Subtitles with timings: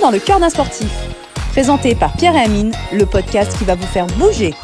[0.00, 0.90] dans le cœur d'un sportif.
[1.52, 4.54] Présenté par Pierre et Amine, le podcast qui va vous faire bouger.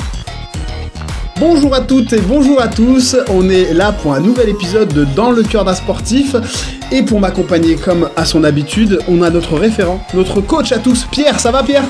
[1.38, 5.04] Bonjour à toutes et bonjour à tous, on est là pour un nouvel épisode de
[5.04, 6.34] Dans le cœur d'un sportif.
[6.90, 11.06] Et pour m'accompagner comme à son habitude, on a notre référent, notre coach à tous,
[11.10, 11.84] Pierre, ça va Pierre?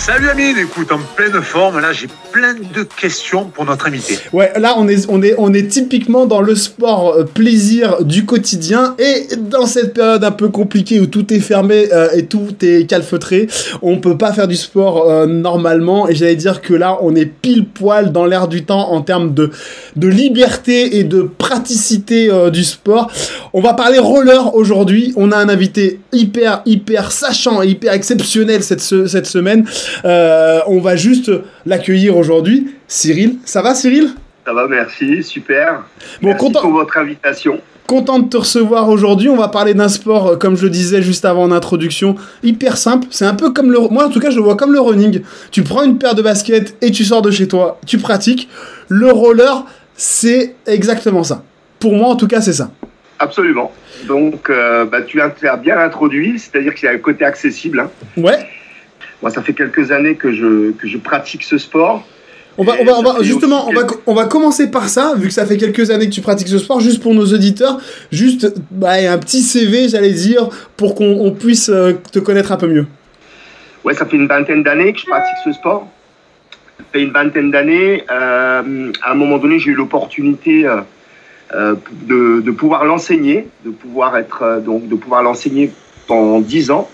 [0.00, 4.16] Salut Amine, écoute, en pleine forme, là j'ai plein de questions pour notre invité.
[4.32, 8.24] Ouais, là on est, on est, on est typiquement dans le sport euh, plaisir du
[8.24, 12.48] quotidien et dans cette période un peu compliquée où tout est fermé euh, et tout
[12.62, 13.46] est calfeutré,
[13.82, 17.26] on peut pas faire du sport euh, normalement et j'allais dire que là on est
[17.26, 19.50] pile poil dans l'air du temps en termes de,
[19.96, 23.10] de liberté et de praticité du sport.
[23.52, 28.62] On va parler roller aujourd'hui, on a un invité hyper hyper sachant et hyper exceptionnel
[28.62, 29.66] cette, cette semaine.
[30.04, 31.30] Euh, on va juste
[31.66, 32.74] l'accueillir aujourd'hui.
[32.88, 34.10] Cyril, ça va Cyril?
[34.46, 35.84] Ça va, merci, super.
[36.20, 36.60] Bon, merci content...
[36.62, 37.60] pour votre invitation.
[37.86, 39.28] Content de te recevoir aujourd'hui.
[39.28, 42.76] On va parler d'un sport, euh, comme je le disais juste avant en introduction, hyper
[42.76, 43.08] simple.
[43.10, 43.78] C'est un peu comme le.
[43.90, 45.22] Moi, en tout cas, je le vois comme le running.
[45.50, 48.48] Tu prends une paire de baskets et tu sors de chez toi, tu pratiques.
[48.88, 51.42] Le roller, c'est exactement ça.
[51.80, 52.70] Pour moi, en tout cas, c'est ça.
[53.18, 53.70] Absolument.
[54.06, 57.80] Donc, euh, bah, tu as bien introduit, c'est-à-dire qu'il y a un côté accessible.
[57.80, 57.90] Hein.
[58.16, 58.46] Ouais.
[59.22, 62.06] Moi, ça fait quelques années que je, que je pratique ce sport.
[62.58, 65.28] On va, on va, on va justement, on va, on va commencer par ça, vu
[65.28, 67.78] que ça fait quelques années que tu pratiques ce sport, juste pour nos auditeurs,
[68.10, 72.66] juste bah, un petit CV, j'allais dire, pour qu'on puisse euh, te connaître un peu
[72.66, 72.86] mieux.
[73.84, 75.86] Ouais, ça fait une vingtaine d'années que je pratique ce sport.
[76.78, 78.04] Ça fait une vingtaine d'années.
[78.10, 84.18] Euh, à un moment donné, j'ai eu l'opportunité euh, de, de, pouvoir l'enseigner, de pouvoir
[84.18, 85.72] être donc de pouvoir l'enseigner
[86.06, 86.90] pendant dix ans.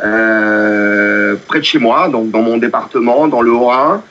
[0.00, 4.02] Euh, près de chez moi, donc dans mon département, dans le Haut-Rhin,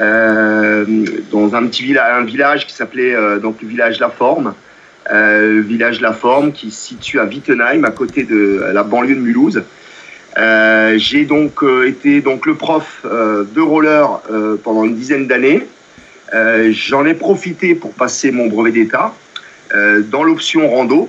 [0.00, 0.84] euh,
[1.30, 4.54] dans un petit village, un village qui s'appelait euh, donc le village La Forme,
[5.10, 9.62] village La Forme qui se situe à Wittenheim, à côté de la banlieue de Mulhouse.
[10.36, 14.20] j'ai donc été donc le prof de roller
[14.64, 15.64] pendant une dizaine d'années.
[16.72, 19.14] J'en ai profité pour passer mon brevet d'état
[20.10, 21.08] dans l'option rando.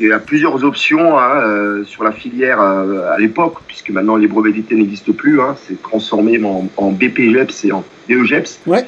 [0.00, 4.16] Il y a plusieurs options hein, euh, sur la filière euh, à l'époque, puisque maintenant
[4.16, 5.40] les brevets d'été n'existent plus.
[5.40, 8.60] Hein, c'est transformé en, en BPGEPS et en DEGEPS.
[8.66, 8.84] Ouais.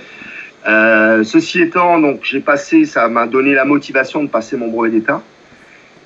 [0.66, 4.90] Euh, ceci étant, donc j'ai passé, ça m'a donné la motivation de passer mon brevet
[4.90, 5.22] d'état.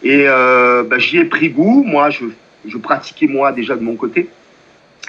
[0.02, 1.84] Et bah, j'y ai pris goût.
[1.86, 2.24] Moi, je,
[2.66, 4.30] je, pratiquais moi déjà de mon côté.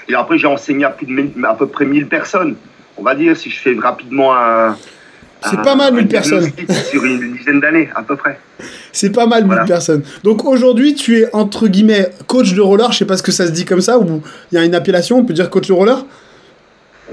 [0.10, 2.56] Et après, j'ai enseigné à, plus de, à peu près 1000 personnes.
[2.98, 4.76] On va dire, si je fais rapidement un,
[5.50, 6.52] c'est pas mal 1000 personnes.
[6.90, 8.40] Sur une dizaine d'années, à peu près.
[8.92, 10.04] C'est pas mal 1000 personnes.
[10.24, 12.92] Donc aujourd'hui, tu es entre guillemets coach de roller.
[12.92, 14.22] Je sais pas ce que ça se dit comme ça, ou
[14.52, 16.06] il y a une appellation, on peut dire coach de roller?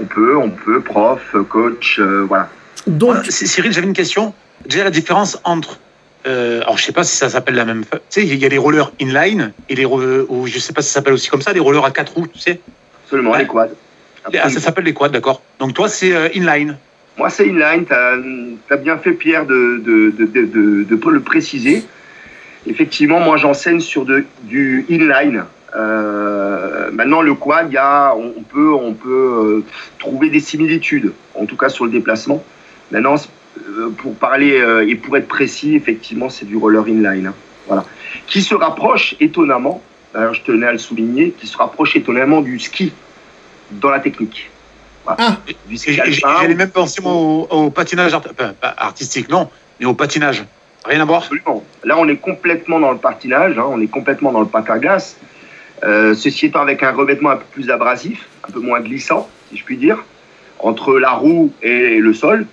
[0.01, 2.49] On peut, on peut, prof, coach, euh, voilà.
[2.87, 4.33] Donc, Cyril, j'avais une question.
[4.65, 5.79] Déjà, la différence entre.
[6.27, 7.83] Euh, alors, je sais pas si ça s'appelle la même.
[7.83, 9.85] Tu sais, il y a les rollers inline et les.
[9.85, 12.27] Ou je sais pas si ça s'appelle aussi comme ça, les rollers à quatre roues,
[12.27, 12.59] tu sais
[13.05, 13.69] Absolument, les quads.
[14.41, 15.41] Ah, ça s'appelle les quads, d'accord.
[15.59, 16.77] Donc, toi, c'est euh, inline.
[17.19, 17.83] Moi, c'est inline.
[17.85, 17.93] Tu
[18.73, 21.83] as, bien fait, Pierre, de, de, de, de, le préciser.
[22.65, 24.05] Effectivement, moi, j'enseigne sur
[24.43, 25.43] du inline.
[25.75, 29.63] Euh, maintenant, le quad, y a, on, peut, on peut euh,
[29.99, 32.41] trouver des similitudes, en tout cas sur le déplacement.
[32.89, 33.15] Maintenant,
[33.67, 37.27] euh, pour parler et pour être précis, effectivement, c'est du roller inline.
[37.27, 37.33] Hein.
[37.67, 37.83] voilà.
[38.27, 39.83] Qui se rapproche étonnamment,
[40.15, 42.93] je tenais à le souligner, qui se rapproche étonnamment du ski
[43.71, 44.49] dans la technique.
[45.07, 45.37] Ah,
[45.69, 48.15] j'allais même penser au, patinage
[48.61, 49.49] artistique, non,
[49.79, 50.45] mais au patinage.
[50.85, 51.63] Rien à voir Absolument.
[51.83, 54.79] Là, on est complètement dans le patinage, hein, on est complètement dans le patin à
[54.79, 55.17] glace.
[55.83, 59.57] Euh, ceci étant avec un revêtement un peu plus abrasif, un peu moins glissant, si
[59.57, 60.03] je puis dire,
[60.59, 62.45] entre la roue et le sol.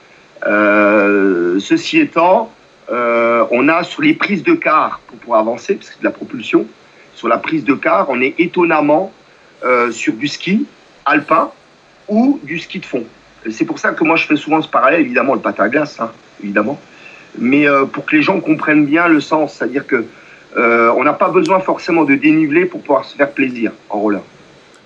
[0.47, 2.53] Euh, ceci étant,
[2.91, 6.05] euh, on a sur les prises de car pour pouvoir avancer, parce que c'est de
[6.05, 6.67] la propulsion,
[7.15, 9.13] sur la prise de car, on est étonnamment
[9.91, 10.65] sur du ski
[11.05, 11.51] alpin,
[12.09, 13.05] ou du ski de fond.
[13.51, 16.01] C'est pour ça que moi je fais souvent ce parallèle, évidemment le patin à glace,
[16.01, 16.11] hein,
[16.43, 16.81] évidemment,
[17.39, 20.05] mais euh, pour que les gens comprennent bien le sens, c'est-à-dire que
[20.57, 24.23] euh, on n'a pas besoin forcément de déniveler pour pouvoir se faire plaisir en roller.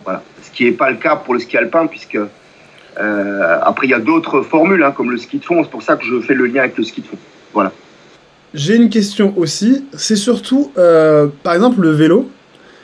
[0.05, 0.23] Voilà.
[0.43, 2.19] Ce qui n'est pas le cas pour le ski alpin, puisque
[2.99, 5.63] euh, après il y a d'autres formules hein, comme le ski de fond.
[5.63, 7.19] C'est pour ça que je fais le lien avec le ski de fond.
[7.55, 7.73] Voilà.
[8.53, 9.87] J'ai une question aussi.
[9.97, 10.73] C'est surtout,
[11.45, 12.29] par exemple, le vélo.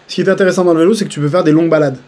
[0.06, 1.98] Ce qui est intéressant dans le vélo, c'est que tu peux faire des longues balades.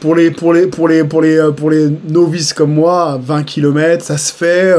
[0.00, 3.44] Pour, les, pour, les, pour, les, pour, les, euh, pour les novices comme moi, 20
[3.44, 4.74] km, ça se fait,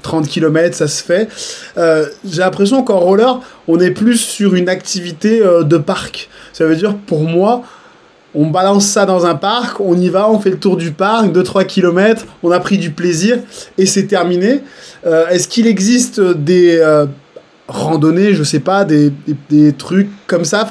[0.00, 1.28] 30 euh, km, ça se fait.
[1.76, 3.38] Euh, j'ai l'impression qu'en roller,
[3.68, 6.30] on est plus sur une activité de parc.
[6.54, 7.62] Ça veut dire, pour moi,
[8.34, 11.26] on balance ça dans un parc, on y va, on fait le tour du parc,
[11.34, 13.38] 2-3 km, on a pris du plaisir
[13.76, 14.62] et c'est terminé.
[15.04, 16.82] Est-ce qu'il existe des
[17.68, 20.66] randonnées, je sais pas, des, des, des trucs comme ça,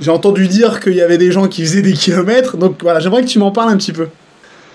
[0.00, 3.22] J'ai entendu dire qu'il y avait des gens qui faisaient des kilomètres, donc voilà, j'aimerais
[3.22, 4.08] que tu m'en parles un petit peu.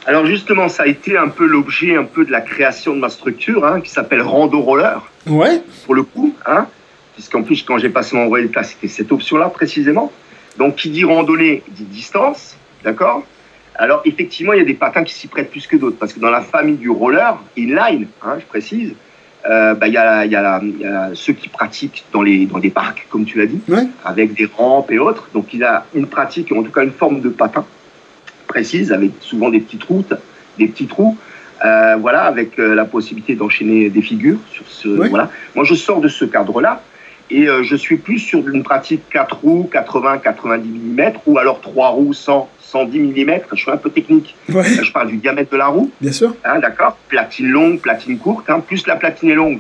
[0.06, 3.10] Alors justement, ça a été un peu l'objet un peu de la création de ma
[3.10, 5.02] structure, hein, qui s'appelle Rando Roller.
[5.26, 5.64] Ouais.
[5.86, 6.68] Pour le coup, hein,
[7.16, 10.12] puisqu'en plus quand j'ai passé mon brevet c'était cette option-là précisément.
[10.60, 13.24] Donc qui dit randonnée dit distance, d'accord
[13.74, 16.20] Alors effectivement, il y a des patins qui s'y prêtent plus que d'autres, parce que
[16.20, 18.94] dans la famille du roller, inline, hein, je précise,
[19.48, 22.70] bah, il y, a, y, a y, a, ceux qui pratiquent dans, les, dans des
[22.72, 23.88] parcs, comme tu l'as dit, ouais.
[24.04, 25.30] avec des rampes et autres.
[25.34, 27.66] Donc il a une pratique, en tout cas une forme de patin
[28.48, 30.14] précise, avec souvent des petites routes,
[30.58, 31.18] des petits trous.
[31.64, 34.40] Euh, voilà, avec euh, la possibilité d'enchaîner des figures.
[34.52, 35.30] Sur ce, voilà.
[35.56, 36.82] Moi, je sors de ce cadre-là
[37.30, 41.62] et euh, je suis plus sur une pratique 4 roues, 80, 90 mm, ou alors
[41.62, 43.40] 3 roues, 100, 110 mm.
[43.54, 44.36] Je suis un peu technique.
[44.50, 44.64] Ouais.
[44.64, 45.92] Je parle du diamètre de la roue.
[46.02, 46.36] Bien sûr.
[46.44, 48.50] Hein, D'accord Platine longue, platine courte.
[48.50, 49.60] Hein, plus la platine est longue.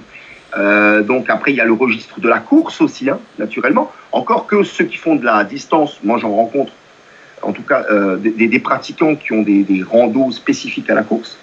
[0.58, 3.92] Euh, donc après, il y a le registre de la course aussi, hein, naturellement.
[4.12, 6.74] Encore que ceux qui font de la distance, moi j'en rencontre,
[7.42, 11.04] en tout cas euh, des, des, pratiquants qui ont des, des, randos spécifiques à la
[11.04, 11.38] course.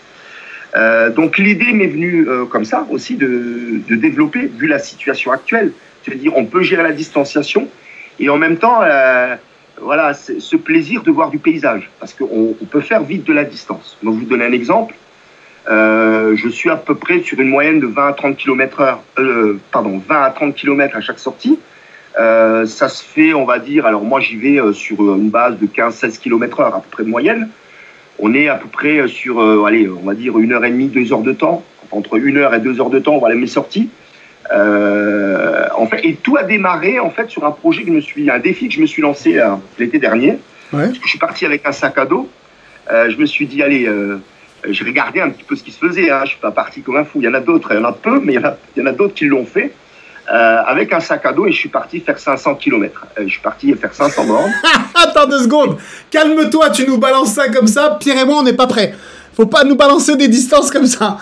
[0.77, 5.73] Euh, donc l'idée m'est venue comme ça aussi de, de, développer, vu la situation actuelle,
[6.09, 7.69] de dire on peut gérer la distanciation
[8.19, 8.81] et en même temps,
[9.83, 13.45] voilà, ce plaisir de voir du paysage, parce qu'on on peut faire vite de la
[13.45, 13.99] distance.
[14.03, 14.95] Donc, je vous donne un exemple.
[15.71, 19.03] Euh, je suis à peu près sur une moyenne de 20 à 30 km heure,
[19.19, 21.59] euh, pardon, 20 à 30 km à chaque sortie.
[22.19, 25.67] Euh, ça se fait, on va dire, alors moi j'y vais sur une base de
[25.67, 27.49] 15-16 km heure à peu près de moyenne.
[28.19, 31.13] On est à peu près sur, allez, on va dire une heure et demie, deux
[31.13, 31.65] heures de temps.
[31.91, 33.89] Entre une heure et deux heures de temps, voilà mes sorties.
[34.53, 38.01] Euh, en fait, et tout a démarré en fait sur un projet que je me
[38.01, 39.41] suis, un défi que je me suis lancé
[39.79, 40.39] l'été dernier.
[40.73, 40.91] Ouais.
[40.93, 42.29] Je suis parti avec un sac à dos.
[42.91, 43.89] je me suis dit, allez,
[44.69, 46.11] j'ai regardé un petit peu ce qui se faisait.
[46.11, 46.21] Hein.
[46.25, 47.21] Je suis pas parti comme un fou.
[47.21, 48.57] Il y en a d'autres, il y en a peu, mais il y en a,
[48.77, 49.73] il y en a d'autres qui l'ont fait.
[50.33, 53.07] Euh, avec un sac à dos et je suis parti faire 500 km.
[53.19, 54.53] Euh, je suis parti faire 500 bornes.
[54.95, 55.79] Attends deux secondes.
[56.11, 57.99] Calme-toi, tu nous balances ça comme ça.
[57.99, 58.95] Pierre et moi, on n'est pas prêts.
[59.35, 61.19] Faut pas nous balancer des distances comme ça.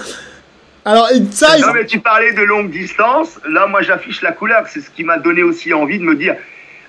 [0.84, 1.08] Alors.
[1.12, 3.38] Non, mais tu parlais de longue distance.
[3.48, 4.64] Là, moi, j'affiche la couleur.
[4.68, 6.36] C'est ce qui m'a donné aussi envie de me dire.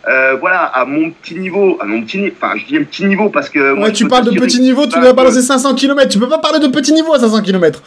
[0.08, 3.30] Euh, voilà, à mon petit niveau, à mon petit, enfin, je dis un petit niveau
[3.30, 3.74] parce que.
[3.74, 6.10] Ouais, moi, tu parles de petit niveau, tu dois balancer 500 km.
[6.10, 7.84] Tu peux pas parler de petit niveau à 500 km.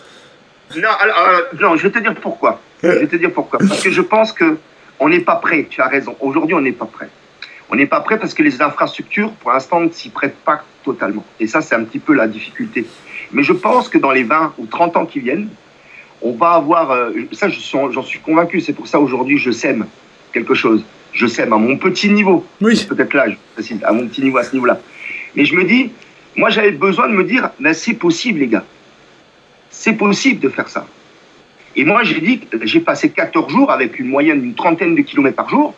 [0.76, 2.60] Non, alors, alors, non, je vais te dire pourquoi.
[2.82, 3.58] Je vais te dire pourquoi.
[3.58, 4.56] Parce que je pense que
[5.00, 5.66] on n'est pas prêt.
[5.68, 6.16] Tu as raison.
[6.20, 7.08] Aujourd'hui, on n'est pas prêt.
[7.70, 11.24] On n'est pas prêt parce que les infrastructures, pour l'instant, ne s'y prêtent pas totalement.
[11.40, 12.86] Et ça, c'est un petit peu la difficulté.
[13.32, 15.48] Mais je pense que dans les 20 ou 30 ans qui viennent,
[16.22, 16.90] on va avoir.
[16.90, 18.60] Euh, ça, j'en suis convaincu.
[18.60, 19.86] C'est pour ça aujourd'hui, je sème
[20.32, 20.84] quelque chose.
[21.12, 22.44] Je sème à mon petit niveau.
[22.60, 22.84] Oui.
[22.88, 23.26] Peut-être là,
[23.82, 24.80] à mon petit niveau, à ce niveau-là.
[25.36, 25.90] Mais je me dis,
[26.36, 28.64] moi, j'avais besoin de me dire, ben, c'est possible, les gars.
[29.70, 30.86] C'est possible de faire ça.
[31.76, 35.36] Et moi, j'ai dit, j'ai passé 14 jours avec une moyenne d'une trentaine de kilomètres
[35.36, 35.74] par jour.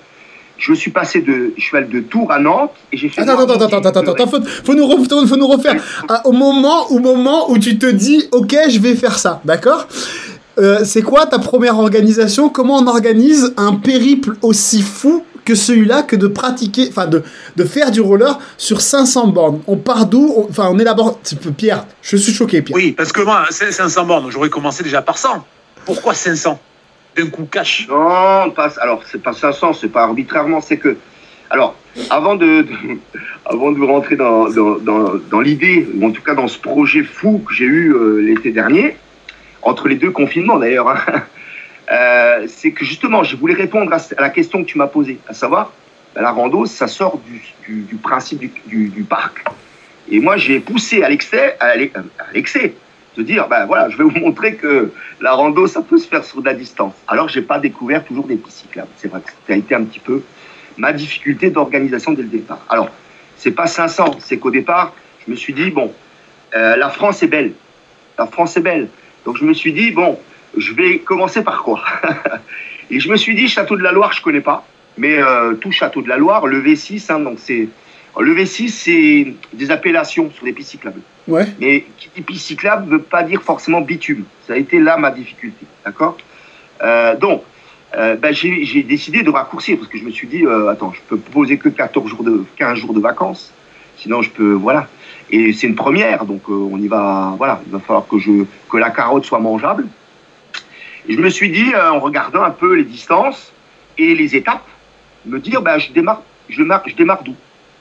[0.59, 3.21] Je suis passé de, je suis allé de Tours à Nantes et j'ai fait.
[3.23, 5.83] Attends, attends, attends, attends, attends, attends, faut, faut, nous refaire, faut nous refaire.
[6.09, 9.87] À, au moment, au moment où tu te dis, ok, je vais faire ça, d'accord?
[10.59, 12.49] Euh, C'est quoi ta première organisation?
[12.49, 17.23] Comment on organise un périple aussi fou que celui-là que de pratiquer, enfin de,
[17.57, 19.61] de faire du roller sur 500 bornes?
[19.67, 20.47] On part d'où?
[20.49, 21.21] Enfin, on élabore.
[21.57, 22.77] Pierre, je suis choqué, Pierre.
[22.77, 25.45] Oui, parce que moi, 500 bornes, j'aurais commencé déjà par 100.
[25.85, 26.59] Pourquoi 500
[27.17, 30.97] D'un coup cash Non, pas, alors c'est pas 500, c'est pas arbitrairement, c'est que.
[31.49, 31.77] Alors,
[32.11, 32.67] avant de,
[33.47, 37.65] avant de rentrer dans, l'idée, ou en tout cas dans ce projet fou que j'ai
[37.65, 38.97] eu euh, l'été dernier,
[39.63, 40.99] entre les deux confinements d'ailleurs, hein,
[41.93, 45.33] euh, c'est que justement, je voulais répondre à, la question que tu m'as posée, à
[45.33, 45.73] savoir,
[46.15, 49.43] ben, la rando, ça sort du, du, du principe du, du, parc.
[50.11, 51.77] Et moi, j'ai poussé à l'excès, à
[52.33, 52.75] l'excès,
[53.17, 56.25] de dire, ben voilà, je vais vous montrer que la rando, ça peut se faire
[56.25, 56.95] sur de la distance.
[57.09, 58.89] Alors, j'ai pas découvert toujours des pistes cyclables.
[58.97, 60.23] C'est vrai que ça a été un petit peu
[60.77, 62.65] ma difficulté d'organisation dès le départ.
[62.69, 62.91] Alors,
[63.37, 64.93] c'est pas 500, c'est qu'au départ,
[65.25, 65.93] je me suis dit, bon,
[66.55, 67.53] euh, la France est belle.
[68.19, 68.89] La France est belle.
[69.25, 70.19] Donc, je me suis dit, bon,
[70.57, 71.83] je vais commencer par quoi
[72.91, 74.67] Et je me suis dit, Château de la Loire, je connais pas.
[74.99, 77.69] Mais euh, tout Château de la Loire, le V6, hein, donc c'est.
[78.19, 81.01] Le V6, c'est des appellations sur des pistes cyclables.
[81.29, 81.47] Ouais.
[81.61, 84.25] Mais qui dit piste cyclable ne veut pas dire forcément bitume.
[84.47, 85.67] Ça a été là ma difficulté.
[85.85, 86.17] D'accord?
[86.83, 87.43] Euh, Donc,
[87.97, 91.01] euh, ben, j'ai décidé de raccourcir parce que je me suis dit, euh, attends, je
[91.09, 93.53] peux poser que 14 jours de, 15 jours de vacances.
[93.99, 94.53] Sinon, je peux.
[94.53, 94.89] Voilà.
[95.31, 97.35] Et c'est une première, donc on y va.
[97.37, 99.87] Voilà, il va falloir que, je, que la carotte soit mangeable.
[101.09, 103.53] Et je me suis dit, en regardant un peu les distances
[103.99, 104.67] et les étapes,
[105.25, 107.35] me dire, ben, je démarre, je démarre, je démarre d'où?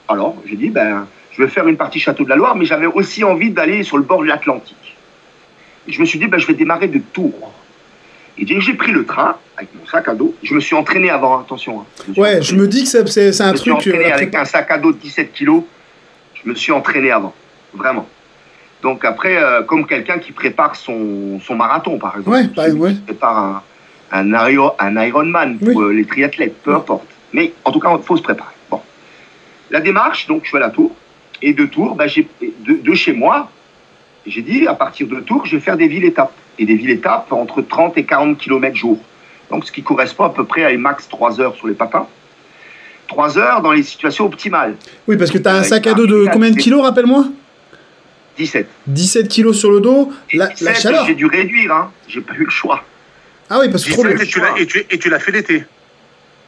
[0.08, 2.86] Alors, j'ai dit, ben, je vais faire une partie Château de la Loire, mais j'avais
[2.86, 4.96] aussi envie d'aller sur le bord de l'Atlantique.
[5.88, 7.52] Je me suis dit, ben, je vais démarrer de Tours.
[8.38, 11.40] Et j'ai pris le train, avec mon sac à dos, je me suis entraîné avant,
[11.40, 11.80] attention.
[11.80, 11.84] hein.
[12.02, 12.42] suis Ouais, entraîné.
[12.42, 13.00] je me dis que c'est-
[13.40, 13.86] un Je me suis truc.
[13.94, 15.62] entraîné euh, avec un sac à dos de 17 kilos.
[16.34, 17.34] Je me suis entraîné avant,
[17.72, 18.06] vraiment.
[18.82, 22.36] Donc après, euh, comme quelqu'un qui prépare son, son marathon, par exemple.
[22.78, 23.62] Ouais, qui prépare
[24.12, 25.76] un, un, Iron- un Ironman pour Oui.
[25.84, 26.76] euh, les triathlètes, peu Oui.
[26.76, 27.06] importe.
[27.32, 28.50] Mais en tout cas, il faut se préparer.
[29.70, 30.94] La démarche, donc je suis à la tour.
[31.42, 33.50] Et de Tours, bah, j'ai- de, de chez moi,
[34.26, 36.32] j'ai dit, à partir de Tours, je vais faire des villes-étapes.
[36.58, 38.98] Et des villes-étapes entre 30 et 40 km jour.
[39.50, 42.06] Donc, ce qui correspond à peu près à max 3 heures sur les patins.
[43.08, 44.74] 3 heures dans les situations optimales.
[45.06, 47.26] Oui, parce que tu as un sac à dos de combien de kilos, rappelle-moi?
[48.38, 48.66] 17.
[48.86, 50.12] 17 kilos sur le dos.
[50.30, 51.06] Et La, la 17, chaleur.
[51.06, 51.90] J'ai dû réduire, hein.
[52.08, 52.82] J'ai pas eu le choix.
[53.48, 54.22] Ah oui, parce que trop 17, lourd.
[54.22, 55.64] et tu l'as- et tu, et tu l'as fait l'été.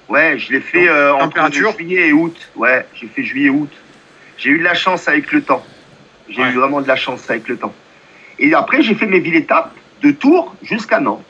[0.09, 2.37] Ouais, je l'ai fait euh, entre juillet et août.
[2.57, 3.71] Ouais, j'ai fait juillet et août.
[4.39, 5.65] J'ai eu de la chance avec le temps.
[6.29, 6.51] J'ai Ouais.
[6.51, 7.75] eu vraiment de la chance avec le temps.
[8.39, 11.25] Et après, j'ai fait mes villes étapes de Tours jusqu'à Nantes.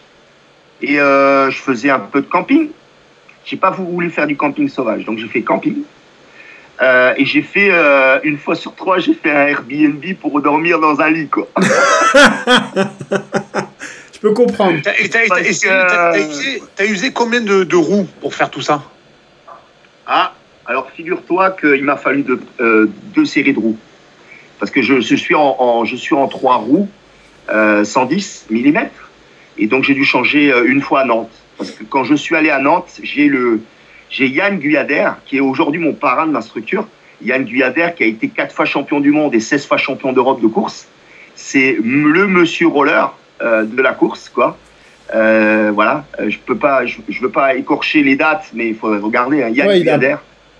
[0.82, 2.70] Et euh, je faisais un peu de camping.
[3.44, 5.78] J'ai pas voulu faire du camping sauvage, donc j'ai fait camping.
[6.80, 10.78] Euh, et j'ai fait euh, une fois sur trois, j'ai fait un Airbnb pour dormir
[10.78, 11.48] dans un lit, quoi.
[14.18, 14.80] Je peux comprendre.
[14.82, 15.08] T'as- et
[16.78, 18.82] que- usé, combien de, de roues pour faire tout ça
[20.06, 20.32] Ah,
[20.66, 23.78] alors figure-toi qu'il m'a fallu de- euh, deux séries de roues.
[24.58, 26.88] Parce que je, je suis, en, en- je suis en trois roues,
[27.50, 28.78] euh, 110 mm.
[29.58, 31.30] Et donc j'ai dû changer euh, une fois à Nantes.
[31.56, 33.60] Parce que quand je suis allé à Nantes, j'ai le
[34.10, 36.88] j'ai Yann Guyader, qui est aujourd'hui mon parrain de ma structure.
[37.22, 40.40] Yann Guyader, qui a été quatre fois champion du monde et 16 fois champion d'Europe
[40.40, 40.86] de course.
[41.34, 43.08] C'est le monsieur roller euh,
[43.64, 44.56] de la course, quoi.
[45.14, 48.74] Euh, voilà, Euh, je peux pas, je, je veux pas écorcher les dates, mais il
[48.74, 49.42] faudrait regarder.
[49.42, 49.48] hein.
[49.48, 49.80] Yann Ouais,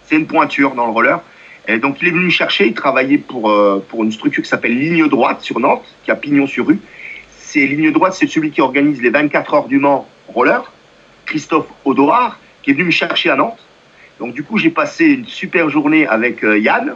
[0.06, 1.20] c'est une pointure dans le roller.
[1.66, 4.48] Et donc il est venu me chercher, il travaillait pour, euh, pour une structure qui
[4.48, 6.80] s'appelle Ligne Droite sur Nantes, qui a pignon sur rue.
[7.36, 10.72] C'est Ligne Droite, c'est celui qui organise les 24 heures du Mans roller,
[11.26, 13.58] Christophe Odoard, qui est venu me chercher à Nantes.
[14.18, 16.94] Donc du coup j'ai passé une super journée avec euh, Yann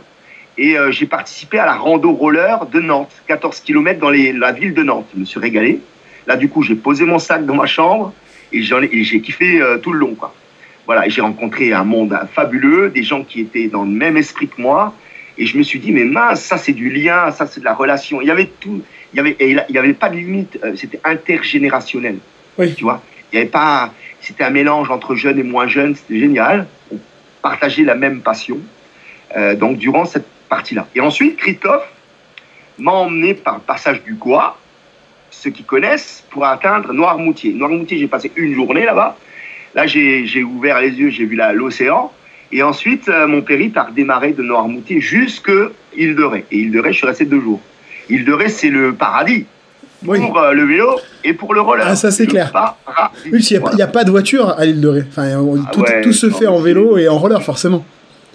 [0.59, 4.53] et euh, j'ai participé à la rando roller de Nantes, 14 km dans les- la
[4.53, 5.07] ville de Nantes.
[5.15, 5.81] Je me suis régalé.
[6.27, 8.13] Là du coup j'ai posé mon sac dans ma chambre
[8.53, 10.15] et j'ai kiffé euh, tout le long.
[10.15, 10.35] Quoi.
[10.87, 14.61] Voilà, j'ai rencontré un monde fabuleux, des gens qui étaient dans le même esprit que
[14.61, 14.95] moi.
[15.39, 17.73] Et je me suis dit, mais mince, ça c'est du lien, ça c'est de la
[17.73, 18.21] relation.
[18.21, 18.83] Il y avait tout,
[19.13, 22.17] il y avait, et il y avait pas de limite, euh, c'était intergénérationnel.
[22.59, 22.75] Oui.
[22.75, 26.21] Tu vois, il y avait pas, c'était un mélange entre jeunes et moins jeunes, c'était
[26.21, 26.67] génial.
[26.93, 26.99] On
[27.41, 28.59] partageait la même passion.
[29.37, 30.87] Euh, donc durant cette partie-là.
[30.95, 31.89] Et ensuite, Christophe
[32.79, 34.59] m'a emmené par le passage du Gois,
[35.31, 37.53] ceux qui connaissent, pour atteindre Noirmoutier.
[37.55, 39.17] Noirmoutier, j'ai passé une journée là-bas.
[39.75, 42.13] Là, j'ai j'ai ouvert les yeux, j'ai vu l'océan.
[42.55, 45.51] Et ensuite, euh, mon périple a redémarré de Noirmoutier jusque
[45.97, 46.45] Île de Ré.
[46.51, 47.61] Et Île de Ré, je suis resté deux jours.
[48.11, 49.47] Île de Ré, c'est le paradis
[50.05, 50.19] Oui.
[50.21, 50.91] pour euh, le vélo
[51.25, 51.87] et pour le roller.
[51.89, 52.53] Ah, ça, c'est clair.
[52.53, 53.31] paradis.
[53.33, 53.87] Oui, il n'y a, Voilà.
[53.87, 55.03] pas de voiture à l'île de Ré.
[55.09, 57.83] Enfin, on- Ah tout, ouais, tout se non, fait en vélo et en roller, forcément.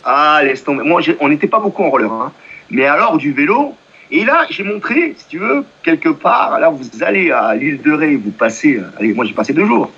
[0.10, 0.84] Ah, laisse tomber.
[0.86, 2.10] Moi, on n'était pas beaucoup en roller.
[2.12, 2.32] Hein.
[2.70, 3.76] Mais alors, du vélo.
[4.10, 6.58] Et là, j'ai montré, si tu veux, quelque part.
[6.62, 8.78] Là, vous allez à l'île de Ré, vous passez.
[8.78, 9.92] euh, Allez, moi, j'ai passé deux jours.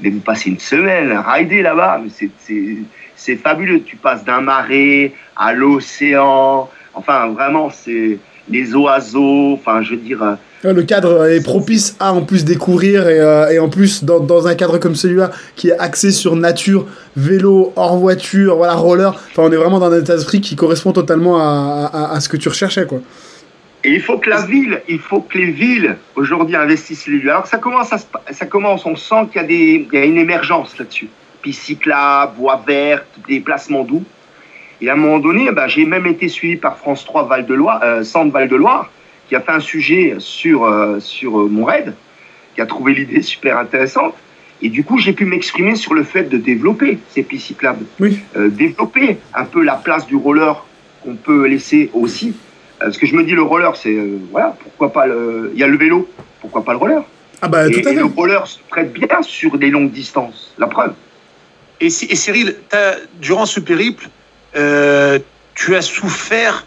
[0.00, 2.00] Mais vous passez une semaine rider là-bas.
[3.16, 3.82] C'est fabuleux.
[3.82, 6.70] Tu passes d'un marais à l'océan.
[6.94, 8.18] Enfin, vraiment, c'est
[8.48, 9.54] les oiseaux.
[9.54, 10.22] Enfin, je veux dire.
[10.22, 14.20] euh, Le cadre est propice à en plus découvrir et, euh, et en plus dans,
[14.20, 19.10] dans un cadre comme celui-là qui est axé sur nature, vélo, hors voiture, voilà, roller.
[19.30, 22.28] Enfin, on est vraiment dans un état d'esprit qui correspond totalement à, à- à ce
[22.28, 22.98] que tu recherchais, quoi.
[23.82, 27.30] Et il faut que la ville, il faut que les villes aujourd'hui investissent les lieux.
[27.30, 27.98] Alors ça commence, à
[28.30, 31.08] ça commence, on sent qu'il y y a une émergence là-dessus.
[31.40, 34.04] Pistes cyclables, voies vertes, des placements doux.
[34.80, 37.54] Et à un moment donné, ben, j'ai même été suivi par France 3 Val de
[37.54, 38.90] Loire, euh, Centre Val de Loire,
[39.28, 41.94] qui a fait un sujet sur, euh, sur euh, mon raid,
[42.54, 44.14] qui a trouvé l'idée super intéressante.
[44.62, 47.84] Et du coup, j'ai pu m'exprimer sur le fait de développer ces pistes cyclables.
[47.98, 48.18] Oui.
[48.36, 50.64] Euh, développer un peu la place du roller
[51.02, 52.34] qu'on peut laisser aussi.
[52.78, 53.94] Parce que je me dis, le roller, c'est.
[53.94, 55.50] euh, voilà, pourquoi pas le.
[55.54, 56.08] Il y a le vélo,
[56.40, 57.02] pourquoi pas le roller?
[57.42, 58.00] Ah bah, et, tout à et fait.
[58.00, 60.54] le roller se prête bien sur des longues distances.
[60.58, 60.92] La preuve.
[61.80, 64.08] Et, et Cyril, t'as- durant ce périple,
[64.56, 65.18] euh,
[65.54, 66.66] tu as souffert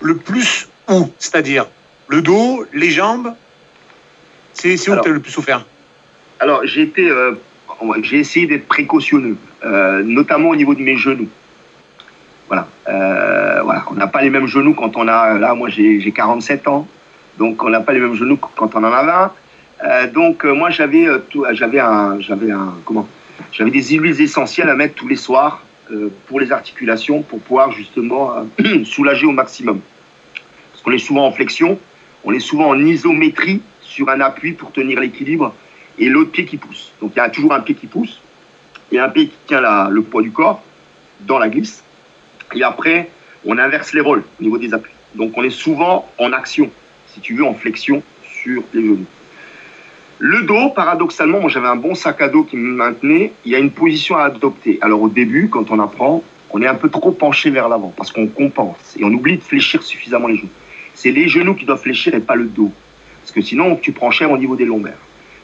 [0.00, 1.66] le plus où C'est-à-dire
[2.08, 3.34] le dos, les jambes?
[4.52, 5.64] C'est où tu as le plus souffert?
[6.40, 7.08] Alors, j'ai été.
[7.08, 7.32] euh,
[8.02, 11.28] j'ai essayé d'être précautionneux, euh, notamment au niveau de mes genoux.
[12.48, 12.68] Voilà.
[12.86, 13.84] Voilà.
[13.90, 15.38] On n'a pas les mêmes genoux quand on a.
[15.38, 16.86] Là, moi, j'ai j'ai 47 ans.
[17.38, 19.32] Donc, on n'a pas les mêmes genoux quand on en a 20.
[19.82, 21.18] Euh, donc, euh, moi, j'avais euh,
[21.52, 22.20] j'avais un.
[22.20, 22.74] J'avais un.
[22.84, 23.08] Comment?
[23.52, 25.62] J'avais des huiles essentielles à mettre tous les soirs
[26.26, 29.80] pour les articulations, pour pouvoir justement euh, soulager au maximum.
[30.72, 31.78] Parce qu'on est souvent en flexion,
[32.24, 35.54] on est souvent en isométrie sur un appui pour tenir l'équilibre.
[35.98, 36.92] et l'autre pied qui pousse.
[37.00, 38.20] Donc il y a toujours un pied qui pousse
[38.90, 40.60] et un pied qui tient la- le poids du corps
[41.20, 41.84] dans la glisse.
[42.54, 43.10] Et après,
[43.44, 44.92] on inverse les rôles au niveau des appuis.
[45.14, 46.68] Donc on est souvent en action,
[47.12, 48.02] si tu veux, en flexion
[48.42, 49.06] sur les genoux.
[50.18, 53.32] Le dos, paradoxalement, j'avais un bon sac à dos qui me maintenait.
[53.44, 54.78] Il y a une position à adopter.
[54.80, 58.12] Alors au début, quand on apprend, on est un peu trop penché vers l'avant parce
[58.12, 60.50] qu'on compense et on oublie de fléchir suffisamment les genoux.
[60.94, 62.70] C'est les genoux qui doivent fléchir et pas le dos.
[63.22, 64.98] Parce que sinon, tu prends cher au niveau des lombaires.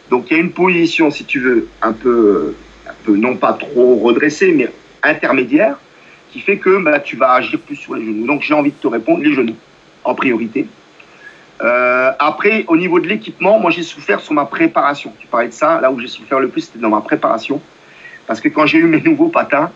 [0.09, 2.55] Donc il y a une position, si tu veux, un peu,
[2.87, 4.69] un peu non pas trop redressée, mais
[5.03, 5.79] intermédiaire,
[6.31, 8.27] qui fait que bah, tu vas agir plus sur les genoux.
[8.27, 9.57] Donc j'ai envie de te répondre, les genoux,
[10.05, 10.67] en priorité.
[11.63, 15.13] Euh, après, au niveau de l'équipement, moi j'ai souffert sur ma préparation.
[15.21, 17.61] Tu parlais de ça, là où j'ai souffert le plus, c'était dans ma préparation.
[18.27, 19.71] Parce que quand j'ai eu mes nouveaux patins,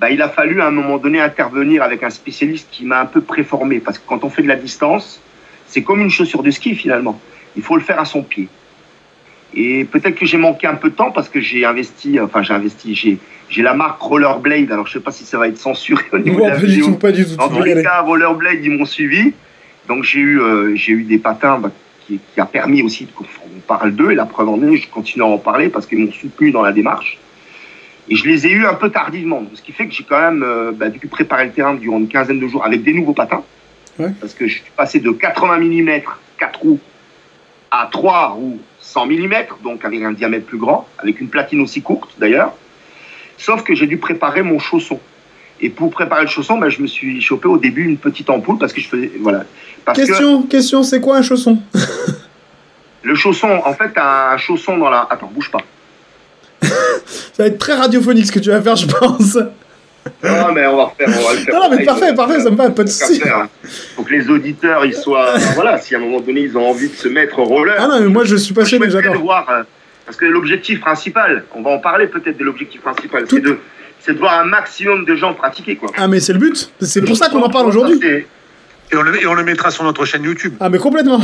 [0.00, 3.06] bah, il a fallu à un moment donné intervenir avec un spécialiste qui m'a un
[3.06, 3.78] peu préformé.
[3.78, 5.20] Parce que quand on fait de la distance,
[5.66, 7.20] c'est comme une chaussure de ski finalement.
[7.54, 8.48] Il faut le faire à son pied.
[9.54, 12.54] Et peut-être que j'ai manqué un peu de temps parce que j'ai investi, enfin j'ai
[12.54, 13.18] investi, j'ai,
[13.50, 14.72] j'ai la marque Rollerblade.
[14.72, 16.60] Alors je sais pas si ça va être censuré au niveau Non, de la pas
[16.62, 16.86] du vidéo.
[16.86, 17.38] tout, pas du tout.
[17.38, 17.82] En aller.
[17.82, 19.34] cas, Rollerblade, ils m'ont suivi.
[19.88, 21.70] Donc j'ai eu, euh, j'ai eu des patins bah,
[22.06, 24.12] qui, qui a permis aussi qu'on on parle d'eux.
[24.12, 26.62] Et la preuve en est, je continue à en parler parce qu'ils m'ont soutenu dans
[26.62, 27.18] la démarche.
[28.08, 29.42] Et je les ai eus un peu tardivement.
[29.54, 32.08] Ce qui fait que j'ai quand même euh, bah, dû préparer le terrain durant une
[32.08, 33.44] quinzaine de jours avec des nouveaux patins.
[33.98, 34.10] Ouais.
[34.20, 36.02] Parce que je suis passé de 80 mm,
[36.38, 36.80] 4 roues,
[37.70, 41.82] à 3 roues 100 mm, donc avec un diamètre plus grand, avec une platine aussi
[41.82, 42.54] courte d'ailleurs.
[43.38, 45.00] Sauf que j'ai dû préparer mon chausson.
[45.64, 48.58] Et pour préparer le chausson, bah, je me suis chopé au début une petite ampoule
[48.58, 49.12] parce que je faisais.
[49.20, 49.44] Voilà.
[49.84, 51.58] Parce que Question, question, c'est quoi un chausson?
[53.04, 55.06] Le chausson, en fait, t'as un chausson dans la.
[55.10, 55.60] Attends, bouge pas.
[56.62, 59.34] Ça va être très radiophonique ce que tu vas faire, je pense.
[60.22, 61.08] Non, mais on va refaire.
[61.08, 61.54] On va le faire.
[61.54, 63.22] Non, non, mais parfait, euh, parfait, ça me va, pas de soucis.
[63.24, 63.48] hein.
[63.96, 65.36] Faut que les auditeurs, ils soient.
[65.54, 67.76] voilà, si à un moment donné, ils ont envie de se mettre au roller.
[67.78, 69.18] Ah non, mais moi je suis passionné, j'adore.
[69.18, 69.48] voir.
[69.50, 69.62] euh,
[70.04, 73.58] parce que l'objectif principal, on va en parler peut-être de l'objectif principal, c'est de,
[74.04, 75.90] c'est de voir un maximum de gens pratiquer, quoi.
[75.96, 76.70] Ah, mais c'est le but.
[76.80, 77.98] C'est pour ça qu'on en parle aujourd'hui.
[78.04, 80.54] Et on, le, et on le mettra sur notre chaîne YouTube.
[80.60, 81.20] Ah, mais complètement.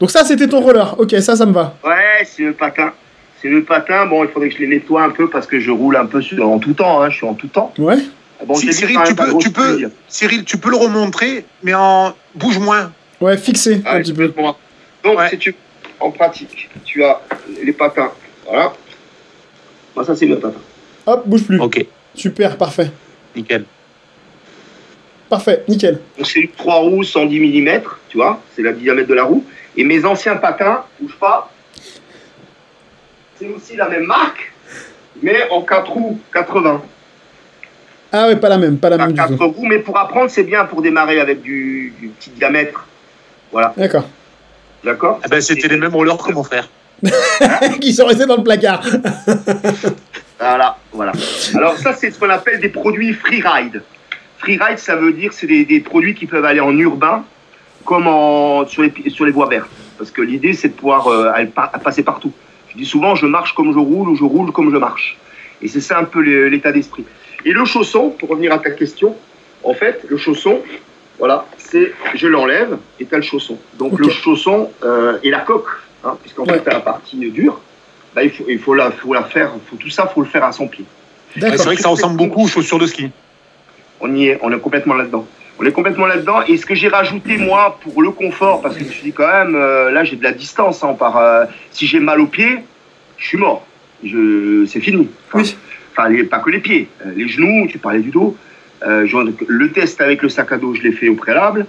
[0.00, 0.94] Donc, ça, c'était ton roller.
[0.98, 1.76] Ok, ça, ça me va.
[1.84, 2.92] Ouais, c'est le patin.
[3.42, 4.06] C'est le patin.
[4.06, 6.20] Bon, il faudrait que je les nettoie un peu parce que je roule un peu
[6.22, 7.02] sur, en tout temps.
[7.02, 7.72] Hein, je suis en tout temps.
[7.78, 7.96] Ouais.
[8.46, 9.90] Bon, Si- j'ai dit Cyril, tu peux, tu, peux.
[10.08, 12.92] Cyril, tu peux le remontrer, mais en bouge moins.
[13.20, 14.28] Ouais, fixé Ah, un petit peu.
[14.28, 14.54] bon.
[15.04, 15.28] Donc, Ouais.
[15.30, 15.54] si tu
[15.98, 17.20] en pratique, tu as
[17.62, 18.10] les patins.
[18.46, 18.72] Voilà.
[19.96, 20.58] Moi, ça, c'est le patin.
[21.06, 21.58] Hop, bouge plus.
[21.60, 22.90] Ok, Super, parfait.
[23.36, 23.64] nickel.
[25.28, 26.00] Parfait, nickel.
[26.18, 29.44] Donc, c'est une 3 roues 110 mm, tu vois, c'est le diamètre de la roue.
[29.76, 31.50] Et mes anciens patins, bouge pas,
[33.38, 34.52] c'est aussi la même marque,
[35.22, 36.82] mais en 4 roues 80.
[38.12, 39.48] Ah ouais, pas la même, pas la Pas même du 4 tout.
[39.48, 42.84] roues, mais pour apprendre, c'est bien pour démarrer avec du, du petit diamètre.
[43.52, 44.08] Voilà, D'accord.
[44.84, 46.68] d'accord Ah ben, C'était les mêmes rollers que mon frère.
[47.80, 48.82] Qui sont restés dans le placard.
[50.40, 51.12] Voilà, voilà.
[51.54, 53.82] Alors ça, c'est ce qu'on appelle des produits freeride.
[54.38, 57.24] Freeride, ça veut dire c'est des, des produits qui peuvent aller en urbain
[57.84, 59.68] comme en, sur, les, sur les voies vertes.
[59.98, 61.30] Parce que l'idée, c'est de pouvoir euh,
[61.84, 62.32] passer partout.
[62.72, 65.18] Je dis souvent, je marche comme je roule ou je roule comme je marche.
[65.60, 67.04] Et c'est ça un peu l'état d'esprit.
[67.44, 69.14] Et le chausson, pour revenir à ta question,
[69.62, 70.60] en fait, le chausson,
[71.18, 73.58] voilà, c'est je l'enlève et tu as le chausson.
[73.74, 75.68] Donc le chausson euh, et la coque,
[76.02, 76.54] hein, puisqu'en Ouais.
[76.54, 77.60] fait, tu as la partie dure,
[78.14, 80.44] bah, il, faut, il faut, la, faut la faire, faut, tout ça, faut le faire
[80.44, 80.84] à son pied.
[81.34, 83.10] C'est vrai que ça ressemble beaucoup aux chaussures de ski.
[84.00, 85.26] On y est, on est complètement là-dedans.
[85.58, 86.42] On est complètement là-dedans.
[86.48, 89.12] Et ce que j'ai rajouté, moi, pour le confort, parce que je me suis dit
[89.12, 90.82] quand même, euh, là, j'ai de la distance.
[90.82, 92.58] Hein, par, euh, si j'ai mal aux pieds,
[93.18, 93.66] je suis mort.
[94.02, 95.08] Je, c'est fini.
[95.28, 95.56] Enfin, Oui.
[95.92, 96.88] enfin, les- pas que les pieds.
[97.04, 98.36] Euh, les genoux, tu parlais du dos.
[98.86, 99.06] Euh,
[99.46, 101.66] le test avec le sac à dos, je l'ai fait au préalable.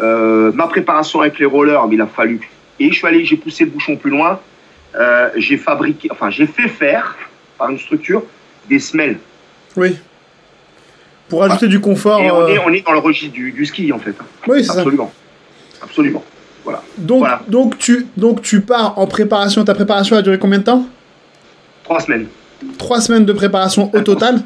[0.00, 2.40] Euh, ma préparation avec les rollers, mais il a fallu.
[2.78, 4.38] Et je suis allé, j'ai poussé le bouchon plus loin.
[4.96, 7.16] Euh, j'ai fabriqué, enfin, j'ai fait faire
[7.58, 8.22] par une structure
[8.68, 9.18] des semelles.
[9.76, 9.96] Oui.
[11.28, 12.20] Pour ajouter du confort.
[12.20, 14.14] Et on euh, est, on est dans le registre du, du ski, en fait.
[14.46, 14.78] Oui, c'est ça.
[14.78, 15.12] Absolument.
[15.82, 16.24] Absolument.
[16.96, 17.42] Donc, Voilà.
[17.48, 19.64] donc, tu, donc, tu pars en préparation.
[19.64, 20.86] Ta préparation a duré combien de temps?
[21.82, 22.26] Trois semaines.
[22.78, 24.42] Trois semaines de préparation au total?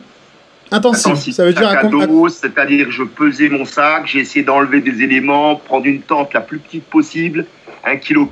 [0.71, 1.13] Intensive.
[1.13, 1.35] Intensif.
[1.35, 5.57] Ça veut dire à dos, c'est-à-dire je pesais mon sac, j'ai essayé d'enlever des éléments,
[5.57, 7.47] prendre une tente la plus petite possible,
[7.87, 8.29] 1,4 kg,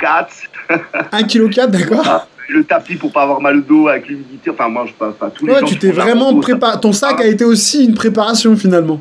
[1.12, 4.50] 1,4 kg, d'accord le tapis pour pas avoir mal au dos avec l'humidité.
[4.50, 6.78] Enfin, moi, je pas, pas tous les Ouais, gens tu t'es vraiment préparé.
[6.80, 7.22] Ton sac Ah.
[7.22, 9.00] a été aussi une préparation finalement.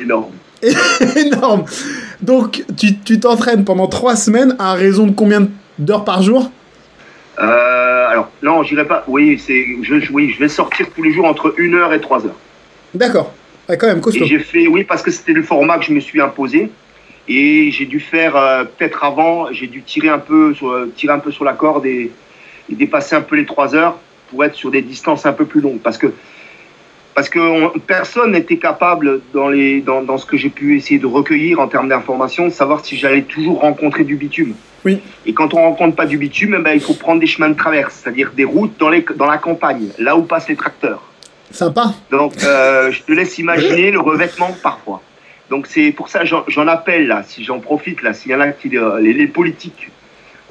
[0.00, 0.30] énorme.
[1.16, 1.64] Énorme.
[2.22, 5.48] Donc, tu t'entraînes pendant trois semaines à raison de combien
[5.80, 6.48] d'heures par jour?
[7.40, 9.02] Euh, alors, non, j'irai pas.
[9.08, 12.00] Oui, c'est, je, je- oui, je vais sortir tous les jours entre 1 heure et
[12.00, 12.36] 3 heures.
[12.94, 13.32] D'accord.
[13.68, 14.24] Ouais, quand même, costaud.
[14.24, 16.70] Et j'ai fait, oui, parce que c'était le format que je me suis imposé.
[17.32, 21.12] Et j'ai dû faire, euh, peut-être avant, j'ai dû tirer un peu sur, euh, tirer
[21.12, 22.10] un peu sur la corde et,
[22.68, 23.96] et dépasser un peu les 3 heures
[24.28, 25.78] pour être sur des distances un peu plus longues.
[25.78, 26.08] Parce que,
[27.14, 30.98] parce que on- personne n'était capable, dans, les, dans, dans ce que j'ai pu essayer
[30.98, 34.54] de recueillir en termes d'informations, de savoir si j'allais toujours rencontrer du bitume.
[34.84, 34.98] Oui.
[35.24, 37.54] Et quand on rencontre pas du bitume, eh ben, il faut prendre des chemins de
[37.56, 41.02] traverse, c'est-à-dire des routes dans, les, dans la campagne, là où passent les tracteurs.
[41.52, 41.92] Sympa.
[42.10, 45.00] Donc, euh, je te laisse imaginer le revêtement parfois.
[45.50, 48.52] Donc, c'est pour ça j'en appelle là, si j'en profite là, s'il y en a
[48.52, 49.90] qui, euh, les, politiques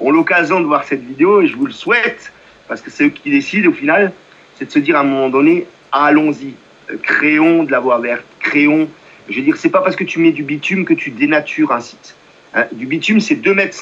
[0.01, 2.33] ont l'occasion de voir cette vidéo, et je vous le souhaite,
[2.67, 4.12] parce que c'est eux qui décident au final,
[4.57, 6.53] c'est de se dire à un moment donné, allons-y,
[6.91, 8.89] euh, créons de la voie verte, créons.
[9.29, 11.79] Je veux dire, c'est pas parce que tu mets du bitume que tu dénatures un
[11.79, 12.15] site.
[12.53, 13.79] Hein, du bitume, c'est 2,50 mètres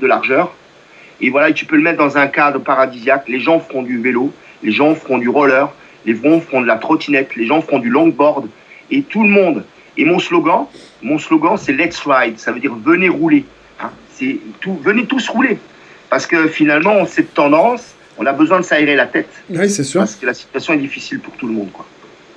[0.00, 0.54] de largeur.
[1.20, 3.28] Et voilà, tu peux le mettre dans un cadre paradisiaque.
[3.28, 5.68] Les gens feront du vélo, les gens feront du roller,
[6.06, 8.48] les gens feront de la trottinette, les gens feront du longboard.
[8.90, 9.64] Et tout le monde.
[9.96, 10.66] Et mon slogan,
[11.02, 12.38] mon slogan, c'est Let's Ride.
[12.38, 13.44] Ça veut dire venez rouler.
[13.80, 15.58] Hein, c'est tout, venez tous rouler.
[16.10, 19.28] Parce que finalement, cette tendance, on a besoin de s'aérer la tête.
[19.50, 20.00] Oui, c'est sûr.
[20.00, 21.70] Parce que la situation est difficile pour tout le monde.
[21.72, 21.86] Quoi.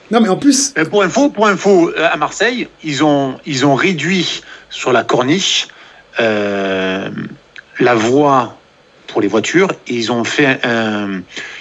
[0.10, 3.66] Non, mais en plus, Mais pour info, pour info, euh, à Marseille, ils ont, ils
[3.66, 5.68] ont réduit sur la corniche
[6.20, 7.10] euh,
[7.80, 8.58] la voie
[9.08, 9.70] pour les voitures.
[9.88, 10.60] Et ils ont fait,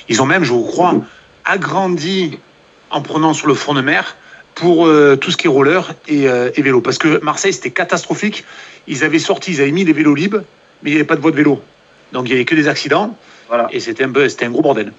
[0.09, 0.94] ils ont même, je crois,
[1.44, 2.38] agrandi
[2.90, 4.16] en prenant sur le front de mer
[4.57, 6.81] pour euh, tout ce qui est roller et, euh, et vélo.
[6.81, 8.45] Parce que Marseille, c'était catastrophique.
[8.88, 10.42] Ils avaient sorti, ils avaient mis les vélos libres,
[10.83, 11.61] mais il n'y avait pas de voie de vélo.
[12.12, 13.16] Donc il n'y avait que des accidents.
[13.49, 13.69] Voilà.
[13.71, 14.92] Et c'était un, peu- un gros bordel.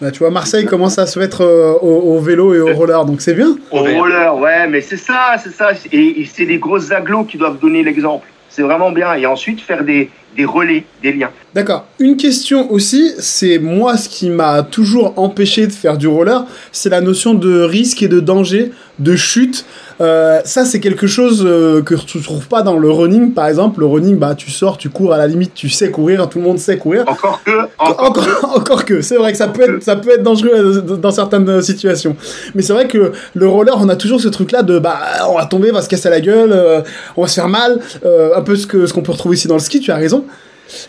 [0.00, 3.04] bah, tu vois, Marseille commence à se mettre euh, au, au vélo et au roller,
[3.06, 3.56] donc c'est bien.
[3.70, 5.70] Au roller, ouais, mais c'est ça, c'est ça.
[5.92, 8.26] Et, et c'est les grosses agglos qui doivent donner l'exemple.
[8.50, 9.14] C'est vraiment bien.
[9.14, 11.30] Et ensuite, faire des, des relais, des liens.
[11.54, 11.86] D'accord.
[11.98, 16.90] Une question aussi, c'est moi ce qui m'a toujours empêché de faire du roller, c'est
[16.90, 19.64] la notion de risque et de danger, de chute.
[20.00, 23.80] Euh, ça, c'est quelque chose euh, que tu trouves pas dans le running, par exemple.
[23.80, 26.44] Le running, bah, tu sors, tu cours à la limite, tu sais courir, tout le
[26.44, 27.04] monde sait courir.
[27.06, 30.22] Encore que, encore, Encore, encore que, c'est vrai que ça peut être, ça peut être
[30.22, 32.14] dangereux euh, dans certaines situations.
[32.54, 34.98] Mais c'est vrai que le roller, on a toujours ce truc-là de, bah,
[35.30, 36.82] on va tomber, on va se casser la gueule, euh,
[37.16, 39.54] on va se faire mal, un peu ce que, ce qu'on peut retrouver ici dans
[39.54, 40.25] le ski, tu as raison.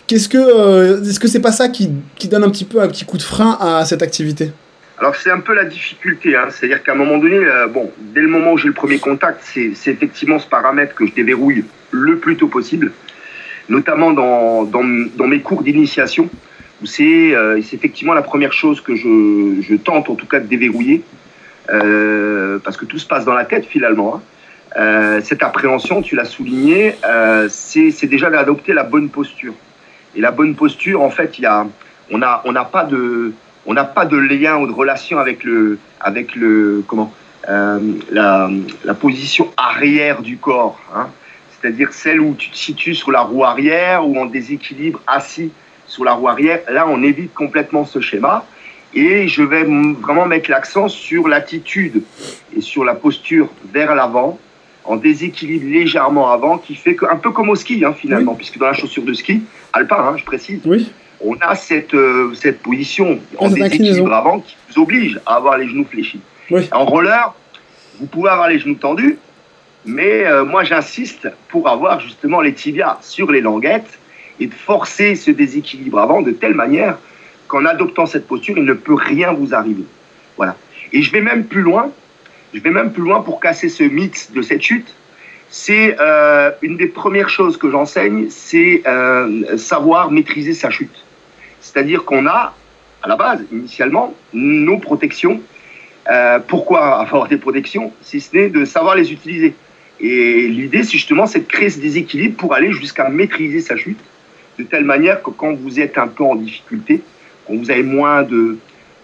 [0.07, 2.87] Qu'est-ce que, euh, est-ce que c'est pas ça qui, qui donne un petit peu un
[2.87, 4.51] petit coup de frein à cette activité?
[4.99, 6.47] Alors c'est un peu la difficulté, hein.
[6.49, 9.41] c'est-à-dire qu'à un moment donné, euh, bon, dès le moment où j'ai le premier contact,
[9.43, 12.91] c'est effectivement ce paramètre que je déverrouille le plus tôt possible,
[13.69, 14.83] notamment dans, dans,
[15.15, 16.29] dans mes cours d'initiation,
[16.81, 20.47] où c'est euh, effectivement la première chose que je, je tente en tout cas de
[20.47, 21.03] déverrouiller,
[21.69, 24.15] euh, parce que tout se passe dans la tête finalement.
[24.15, 24.21] hein.
[24.77, 26.95] Euh, cette appréhension, tu l'as souligné,
[27.49, 29.53] c'est déjà d'adopter la bonne posture.
[30.17, 31.67] Et la bonne posture, en fait, il y a,
[32.09, 33.33] on n'a on n'a pas de
[33.67, 37.13] on n'a pas de lien ou de relation avec le, avec le, comment,
[37.49, 37.79] euh,
[38.11, 38.49] la,
[38.99, 40.79] position arrière du corps.
[40.95, 41.07] Hein.
[41.51, 45.51] C'est-à-dire celle où tu te situes sur la roue arrière ou en déséquilibre assis
[45.85, 46.61] sur la roue arrière.
[46.69, 48.45] Là, on évite complètement ce schéma.
[48.93, 49.65] Et je vais
[50.01, 52.01] vraiment mettre l'accent sur l'attitude
[52.55, 54.39] et sur la posture vers l'avant,
[54.87, 58.57] en déséquilibre légèrement avant, qui fait que, un peu comme au ski, hein, finalement, puisque
[58.57, 59.41] dans la chaussure de ski,
[59.73, 60.89] alpin, hein, je précise, Oui.
[61.21, 65.67] on a cette, euh, cette position en déséquilibre avant qui vous oblige à avoir les
[65.67, 66.21] genoux fléchis.
[66.49, 66.67] Oui.
[66.71, 67.33] En roller,
[67.99, 69.17] vous pouvez avoir les genoux tendus,
[69.85, 73.99] mais euh, moi j'insiste pour avoir justement les tibias sur les languettes
[74.39, 76.97] et de forcer ce déséquilibre avant de telle manière
[77.47, 79.83] qu'en adoptant cette posture, il ne peut rien vous arriver.
[80.37, 80.55] Voilà.
[80.93, 81.91] Et je vais même plus loin,
[82.53, 84.87] je vais même plus loin pour casser ce mythe de cette chute.
[85.49, 91.03] C'est euh, une des premières choses que j'enseigne, c'est euh, savoir maîtriser sa chute.
[91.61, 92.53] C'est-à-dire qu'on a,
[93.03, 95.41] à la base, initialement, nos protections.
[96.09, 99.53] Euh, pourquoi avoir des protections Si ce n'est de savoir les utiliser?
[99.99, 103.99] Et l'idée, c'est justement, c'est de créer ce déséquilibre pour aller jusqu'à maîtriser sa chute,
[104.59, 107.01] de telle manière que quand vous êtes un peu en difficulté,
[107.45, 108.57] quand vous avez moins de,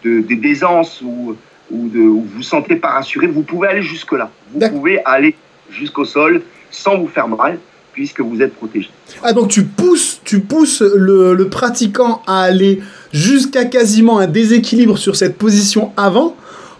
[0.03, 1.35] de, d'aisance ou,
[1.73, 4.29] ou, de, ou vous vous sentez pas rassuré, vous pouvez aller jusque-là.
[4.53, 5.35] Vous pouvez aller
[5.69, 7.57] jusqu'au sol sans vous faire mal,
[7.93, 8.89] puisque vous êtes protégé.
[9.23, 12.81] Ah, donc tu pousses, tu pousses le, le pratiquant à aller
[13.11, 16.35] jusqu'à quasiment un déséquilibre sur cette position avant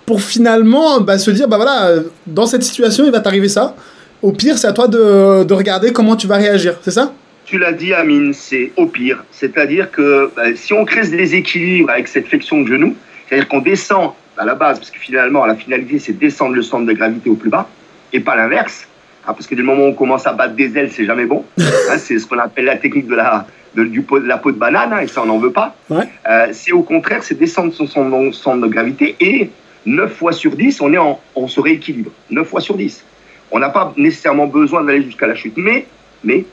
[0.06, 3.75] pour finalement bah, se dire, bah voilà, euh, dans cette situation, il va t'arriver ça.
[4.21, 7.13] Au pire, c'est à toi de, de regarder comment tu vas réagir, c'est ça?
[7.45, 9.23] Tu l'as dit, Amine, c'est au pire.
[9.32, 12.95] C'est-à-dire que bah, si on crée ce déséquilibre avec cette flexion de genou,
[13.27, 16.86] c'est-à-dire qu'on descend à la base, parce que finalement, la finalité, c'est descendre le centre
[16.86, 17.67] de gravité au plus bas,
[18.12, 18.88] et pas l'inverse.
[19.28, 21.46] hein, parce que du moment où on commence à battre des ailes, c'est jamais bon.
[21.60, 24.52] Hein, c'est ce qu'on appelle la technique de la, de, du pot- de la peau
[24.52, 25.76] de banane, hein, et ça, on n'en veut pas.
[25.89, 26.08] Ouais.
[26.30, 29.50] Euh, c'est au contraire, c'est descendre son, son centre de gravité, et
[29.86, 32.12] 9 fois sur 10, on, est en, on se rééquilibre.
[32.32, 33.04] 9 fois sur 10.
[33.52, 35.54] On n'a pas nécessairement besoin d'aller jusqu'à la chute.
[35.58, 35.86] Mais,
[36.24, 36.46] mais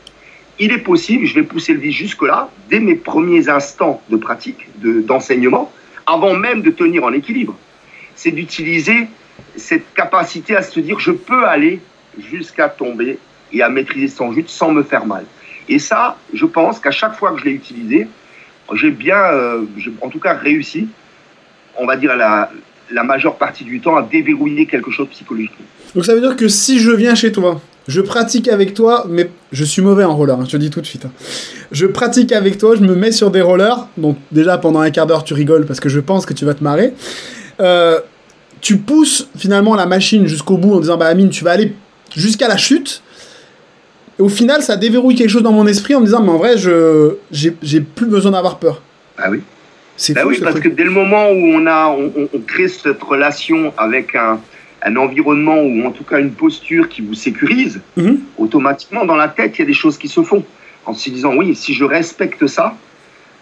[0.58, 4.68] il est possible, je vais pousser le vice jusque-là, dès mes premiers instants de pratique,
[5.06, 5.72] d'enseignement,
[6.06, 7.56] avant même de tenir en équilibre,
[8.20, 9.08] c'est d'utiliser
[9.56, 11.80] cette capacité à se dire je peux aller
[12.30, 13.18] jusqu'à tomber
[13.50, 15.24] et à maîtriser son jute sans me faire mal.
[15.68, 18.08] Et ça, je pense qu'à chaque fois que je l'ai utilisé,
[18.74, 19.64] j'ai bien, euh,
[20.02, 20.88] en tout cas, réussi,
[21.78, 22.50] on va dire la,
[22.90, 25.64] la majeure partie du temps, à déverrouiller quelque chose psychologiquement.
[25.94, 29.30] Donc ça veut dire que si je viens chez toi, je pratique avec toi, mais
[29.50, 31.06] je suis mauvais en roller, hein, je te dis tout de suite.
[31.06, 31.12] Hein.
[31.72, 35.06] Je pratique avec toi, je me mets sur des rollers, donc déjà pendant un quart
[35.06, 36.92] d'heure tu rigoles parce que je pense que tu vas te marrer.
[37.60, 38.00] Euh,
[38.60, 41.72] tu pousses finalement la machine jusqu'au bout en disant bah Amine tu vas aller
[42.14, 43.02] jusqu'à la chute.
[44.18, 46.38] Et au final ça déverrouille quelque chose dans mon esprit en me disant mais en
[46.38, 48.82] vrai je j'ai plus besoin d'avoir peur.
[49.18, 49.40] Ah oui.
[49.96, 53.02] C'est bah oui parce que dès le moment où on a on, on crée cette
[53.02, 54.40] relation avec un
[54.82, 58.20] un environnement ou en tout cas une posture qui vous sécurise, mhm.
[58.38, 60.44] automatiquement dans la tête, il y a des choses qui se font.
[60.86, 62.74] En se disant, oui, si je respecte ça,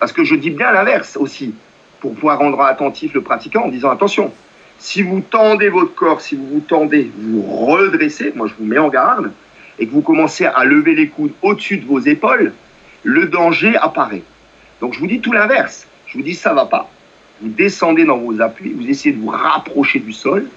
[0.00, 1.54] parce que je dis bien l'inverse aussi,
[2.00, 4.32] pour pouvoir rendre attentif le pratiquant en disant, attention,
[4.78, 8.78] si vous tendez votre corps, si vous vous tendez, vous redressez, moi je vous mets
[8.78, 9.32] en garde,
[9.78, 12.52] et que vous commencez à lever les coudes au-dessus de vos épaules,
[13.02, 14.22] le danger apparaît.
[14.80, 15.87] Donc je vous dis tout l'inverse.
[16.06, 16.88] Je vous dis ça va pas.
[17.40, 20.48] Vous descendez dans vos appuis, vous essayez de vous rapprocher du sol,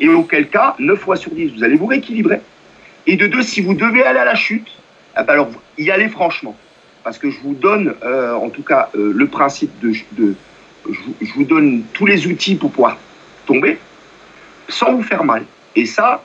[0.00, 2.40] et auquel cas, 9 fois sur 10, vous allez vous rééquilibrer.
[3.06, 4.68] Et de deux, si vous devez aller à la chute,
[5.16, 6.56] eh ben alors y allez franchement.
[7.04, 10.34] Parce que je vous donne, euh, en tout cas, euh, le principe de, de
[10.90, 12.98] je, vous donne tous les outils pour pouvoir
[13.46, 13.78] tomber
[14.68, 15.44] sans vous faire mal.
[15.76, 16.22] Et ça,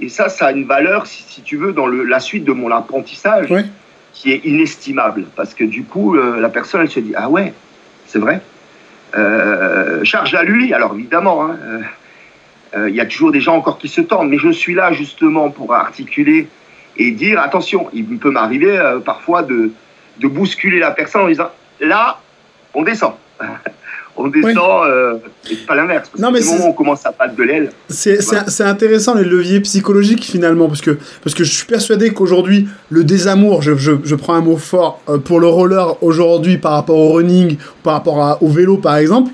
[0.00, 2.70] et ça, ça a une valeur, si, tu veux, dans le, la suite de mon
[2.70, 3.52] apprentissage,
[4.12, 5.26] qui est inestimable.
[5.36, 7.52] Parce que du coup, euh, la personne, elle se dit, ah ouais,
[8.06, 8.40] c'est vrai.
[10.04, 11.56] charge à lui, alors évidemment, hein,
[12.74, 14.92] euh, il y a toujours des gens encore qui se tendent, mais je suis là
[14.92, 16.48] justement pour articuler
[16.96, 19.72] et dire attention, il peut m'arriver euh, parfois de,
[20.18, 22.20] de bousculer la personne en disant là,
[22.74, 23.14] on descend.
[24.16, 25.14] on descend, euh,
[25.50, 26.10] et pas l'inverse.
[26.18, 27.70] Non, mais moment où on commence à battre de l'aile.
[27.88, 33.04] C'est intéressant les leviers psychologiques finalement, parce que, parce que je suis persuadé qu'aujourd'hui, le
[33.04, 37.12] désamour, je, je, je, prends un mot fort, pour le roller aujourd'hui par rapport au
[37.12, 39.30] running, par rapport au vélo par exemple,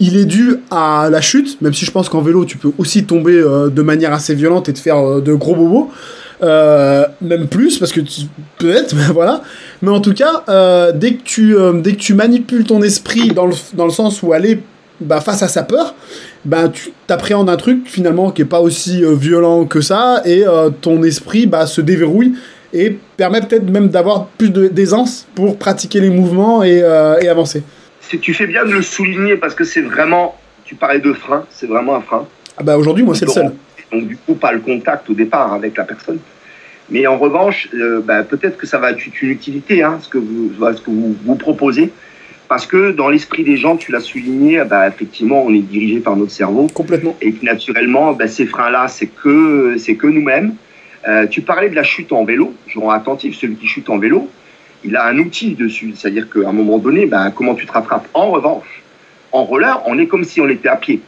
[0.00, 3.04] il est dû à la chute, même si je pense qu'en vélo, tu peux aussi
[3.04, 5.90] tomber euh, de manière assez violente et te faire euh, de gros bobos.
[6.42, 8.00] Euh, même plus, parce que
[8.58, 9.42] peut-être, voilà.
[9.82, 10.44] Mais en tout cas,
[10.92, 14.32] dès, que tu, dès que tu manipules ton esprit dans le, dans le sens où
[14.32, 14.60] aller
[15.00, 15.94] bah, face à sa peur,
[16.44, 20.44] bah, tu t'appréhendes un truc finalement qui est pas aussi violent que ça, et
[20.80, 22.34] ton esprit bah, se déverrouille
[22.72, 26.82] et permet peut-être même d'avoir plus d'aisance pour pratiquer les mouvements et,
[27.20, 27.62] et avancer
[28.16, 31.66] tu fais bien de le souligner parce que c'est vraiment, tu parlais de frein, c'est
[31.66, 32.26] vraiment un frein.
[32.56, 33.52] Ah bah aujourd'hui, moi, c'est le seul.
[33.92, 36.18] Donc du coup, pas le contact au départ avec la personne.
[36.90, 40.18] Mais en revanche, euh, bah, peut-être que ça va être une utilité, hein, ce que
[40.18, 41.92] vous, ce que vous, vous proposez.
[42.48, 46.16] Parce que dans l'esprit des gens, tu l'as souligné, bah, effectivement, on est dirigé par
[46.16, 46.66] notre cerveau.
[46.72, 47.14] Complètement.
[47.20, 50.54] Et que naturellement, bah, ces freins-là, c'est que, c'est que nous-mêmes.
[51.06, 52.54] Euh, tu parlais de la chute en vélo.
[52.66, 54.30] Je rends attentif, celui qui chute en vélo,
[54.82, 55.92] il a un outil dessus.
[55.94, 58.08] C'est-à-dire qu'à un moment donné, comment tu te rattrapes?
[58.14, 58.82] En revanche,
[59.32, 61.00] en roller, on est comme si on était à pied,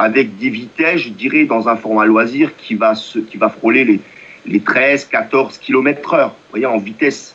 [0.00, 3.84] avec des vitesses, je dirais, dans un format loisir qui va, se, qui va frôler
[3.84, 4.00] les,
[4.46, 7.34] les 13, 14 km heure, vous voyez, en vitesse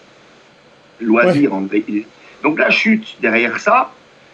[0.99, 1.51] loisir.
[2.41, 3.91] Donc la chute, derrière ça,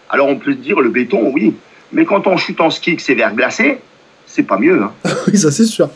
[0.10, 1.56] alors on peut se dire le béton, oui,
[1.92, 3.80] mais quand on chute en ski que c'est verglacé,
[4.34, 4.82] c'est pas mieux.
[4.82, 4.92] Hein.
[5.28, 5.90] oui, ça c'est sûr.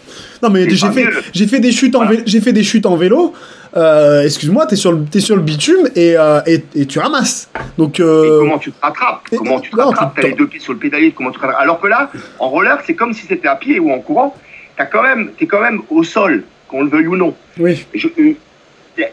[0.44, 2.98] Non, mais j'ai fait, j'ai fait des chutes en vélo, j'ai fait des chutes en
[2.98, 3.34] vélo.
[3.78, 7.50] Euh, excuse-moi, t'es sur le, es sur le bitume et, euh, et, et, tu ramasses.
[7.78, 8.00] Donc.
[8.00, 8.40] Euh...
[8.40, 9.28] comment tu te rattrapes?
[9.38, 10.18] Comment tu te rattrapes?
[10.22, 11.12] T'as les deux pieds sur le pédalier.
[11.12, 13.92] Comment tu te Alors que là, en roller, c'est comme si c'était à pied ou
[13.92, 14.36] en courant.
[14.78, 17.34] T'as quand même, t'es quand même au sol, qu'on le veuille ou non.
[17.58, 17.86] Oui.
[17.94, 18.34] Je, euh,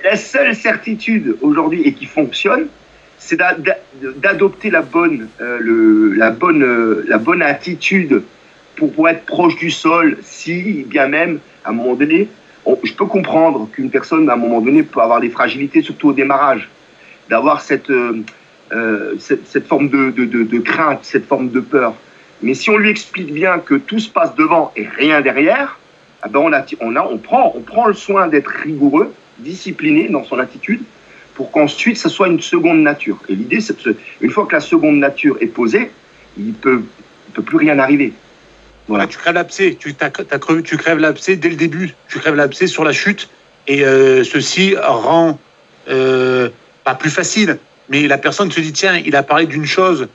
[0.05, 2.67] la seule certitude aujourd'hui et qui fonctionne,
[3.19, 3.39] c'est
[4.17, 8.23] d'adopter la bonne, le, la bonne, la bonne attitude
[8.77, 12.29] pour, être proche du sol, si bien même, à un moment donné,
[12.83, 16.13] je peux comprendre qu'une personne, à un moment donné, peut avoir des fragilités, surtout au
[16.13, 16.69] démarrage,
[17.29, 18.23] d'avoir cette, euh,
[18.73, 21.95] euh, cette, forme de, de, crainte, cette forme de peur.
[22.43, 25.79] Mais si on lui explique bien que tout se passe devant et rien derrière,
[26.27, 30.09] eh ben on, a, on, a, on, prend, on prend le soin d'être rigoureux, discipliné
[30.09, 30.83] dans son attitude,
[31.35, 33.19] pour qu'ensuite, ça soit une seconde nature.
[33.29, 33.77] Et l'idée, c'est
[34.21, 35.91] une fois que la seconde nature est posée,
[36.37, 36.83] il ne peut,
[37.33, 38.13] peut plus rien arriver.
[38.89, 39.07] Voilà.
[39.07, 39.95] tu crèves l'abcès, tu,
[40.65, 43.29] tu crèves l'abcès dès le début, tu crèves l'abcès sur la chute,
[43.67, 45.39] et euh, ceci rend
[45.89, 46.49] euh,
[46.85, 50.09] pas plus facile, mais la personne se dit tiens, il a parlé d'une chose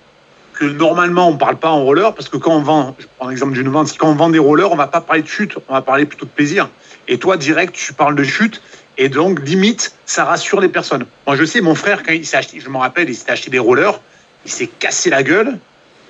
[0.53, 3.30] que normalement on ne parle pas en roller, parce que quand on vend, je prends
[3.30, 5.73] l'exemple d'une vente, quand on vend des rollers, on va pas parler de chute, on
[5.73, 6.69] va parler plutôt de plaisir.
[7.08, 8.62] Et toi, direct, tu parles de chute,
[8.97, 11.06] Et donc, limite, ça rassure les personnes.
[11.27, 13.51] Moi, je sais, mon frère, quand il s'est acheté, je me rappelle, il s'est acheté
[13.51, 14.01] des rollers,
[14.43, 15.60] il s'est cassé la gueule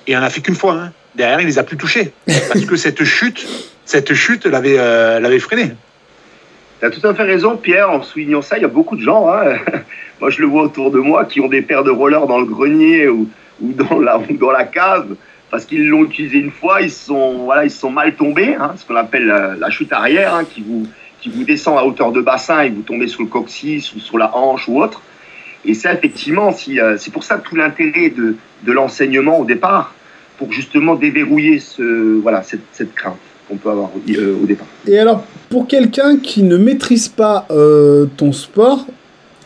[0.06, 0.72] et en a fait qu'une fois.
[0.74, 0.92] hein.
[1.18, 2.12] Derrière, il les a plus touchés.
[2.26, 3.44] Parce que cette chute,
[3.84, 5.72] cette chute l'avait euh, freiné.
[6.78, 8.56] Tu as tout à fait raison, Pierre, en soulignant ça.
[8.56, 9.56] Il y a beaucoup de gens, hein.
[10.20, 12.44] moi je le vois autour de moi, qui ont des paires de rollers dans le
[12.44, 13.28] grenier ou,
[13.60, 15.16] dans, la, dans la cave
[15.50, 18.84] parce qu'ils l'ont utilisé une fois, ils sont, voilà, ils sont mal tombés, hein, ce
[18.84, 20.86] qu'on appelle la, chute arrière, hein, qui, vous,
[21.20, 24.18] qui vous descend à hauteur de bassin et vous tombez sur le coccyx ou sur
[24.18, 25.02] la hanche ou autre.
[25.64, 29.94] Et ça, effectivement, euh, c'est pour ça tout l'intérêt de l'enseignement au départ,
[30.38, 34.66] pour justement déverrouiller ce, voilà, cette, cette crainte qu'on peut avoir euh, au départ.
[34.86, 38.86] Et alors, pour quelqu'un qui ne maîtrise pas euh, ton sport,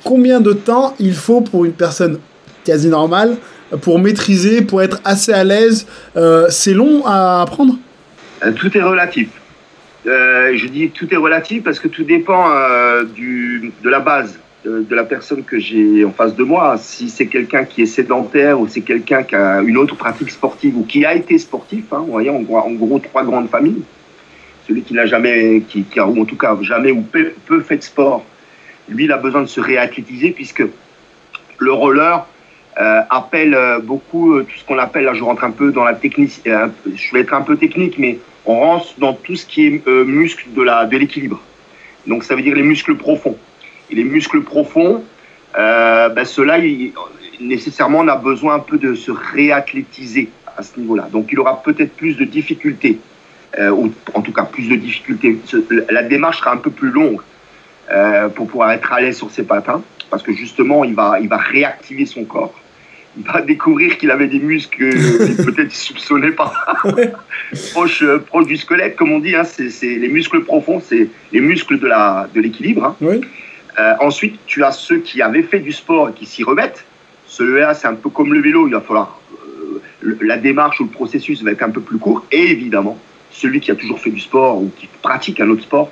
[0.05, 2.19] combien de temps il faut pour une personne
[2.65, 3.37] quasi normale
[3.81, 7.79] pour maîtriser, pour être assez à l'aise euh, C'est long à apprendre?
[8.57, 9.29] Tout est relatif.
[10.05, 12.45] Je dis tout est relatif parce que tout dépend
[13.15, 16.77] du, de la base de, la personne que j'ai en face de moi.
[16.79, 20.77] Si c'est quelqu'un qui est sédentaire ou c'est quelqu'un qui a une autre pratique sportive
[20.77, 23.83] ou qui a été sportif, hein, vous voyez, en, gros- en gros trois grandes familles.
[24.67, 27.83] Celui qui n'a jamais, qui, a, ou en tout cas jamais ou peu, fait de
[27.83, 28.25] sport,
[28.89, 30.63] lui, il a besoin de se réathlétiser puisque
[31.59, 32.27] le roller
[32.81, 35.85] euh, appelle euh, beaucoup euh, tout ce qu'on appelle, là je rentre un peu dans
[35.85, 39.67] la technique, je vais être un peu technique, mais on rentre dans tout ce qui
[39.67, 41.41] est muscle de la de l'équilibre.
[42.07, 43.37] Donc ça veut dire les muscles profonds.
[43.93, 45.05] Et les muscles profonds,
[45.59, 46.25] euh, ben
[46.65, 46.93] il-
[47.41, 51.09] nécessairement, on a besoin un peu de se réathlétiser à ce niveau-là.
[51.13, 52.99] Donc il aura peut-être plus de difficultés,
[53.59, 55.39] euh, ou en tout cas plus de difficultés.
[55.91, 57.21] La démarche sera un peu plus longue
[57.91, 61.29] euh, pour pouvoir être à l'aise sur ses patins, parce que justement, il va, il
[61.29, 62.55] va réactiver son corps.
[63.19, 66.51] Il va découvrir qu'il avait des muscles que peut-être il soupçonnait pas
[67.73, 69.35] proche, euh, proche du squelette, comme on dit.
[69.37, 69.69] Hein, c'est
[70.05, 72.85] les muscles profonds, c'est les muscles de l'équilibre.
[72.87, 72.97] hein.
[73.03, 73.21] Oui.
[73.79, 76.85] Euh, ensuite, tu as ceux qui avaient fait du sport et qui s'y remettent.
[77.27, 78.67] Celui-là, c'est un peu comme le vélo.
[78.67, 79.21] Il va falloir
[80.05, 82.25] euh, la démarche ou le processus va être un peu plus court.
[82.31, 82.99] Et évidemment,
[83.31, 85.91] celui qui a toujours fait du sport ou qui pratique un autre sport,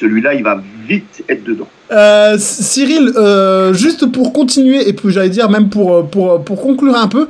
[0.00, 1.68] celui-là, il va vite être dedans.
[1.92, 6.62] Euh, Cyril, euh, juste pour continuer, et puis j'allais dire même pour, euh, pour, pour
[6.62, 7.26] conclure un peu,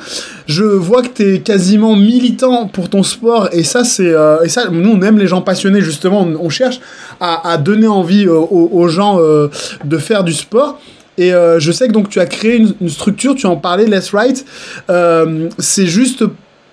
[0.46, 4.48] je vois que tu es quasiment militant pour ton sport, et ça, c'est, euh, et
[4.48, 6.80] ça, nous, on aime les gens passionnés, justement, on, on cherche
[7.20, 9.18] à, à donner envie aux, aux gens
[9.84, 10.80] de faire du sport.
[11.18, 14.12] Et je sais que donc tu as créé une, une structure, tu en parlais, Let's
[14.12, 14.44] Right.
[15.58, 16.24] C'est juste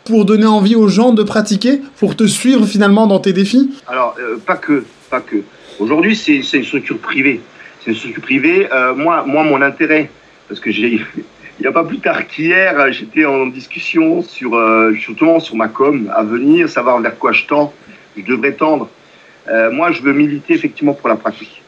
[0.06, 3.72] pour donner envie aux gens de pratiquer, pour te suivre finalement dans tes défis?
[3.88, 5.38] Alors, pas que, pas que.
[5.80, 7.40] Aujourd'hui, c'est une structure privée.
[7.82, 8.68] C'est une structure privée.
[8.72, 10.10] Euh, moi, moi, mon intérêt,
[10.48, 10.94] parce que j'ai,
[11.60, 15.56] il n'y a pas plus tard qu'hier, euh, j'étais en discussion sur, euh, justement sur
[15.56, 17.74] ma com à venir, savoir vers quoi je tends,
[18.18, 18.90] je devrais tendre.
[19.50, 21.62] Euh, moi, je veux militer effectivement pour la pratique.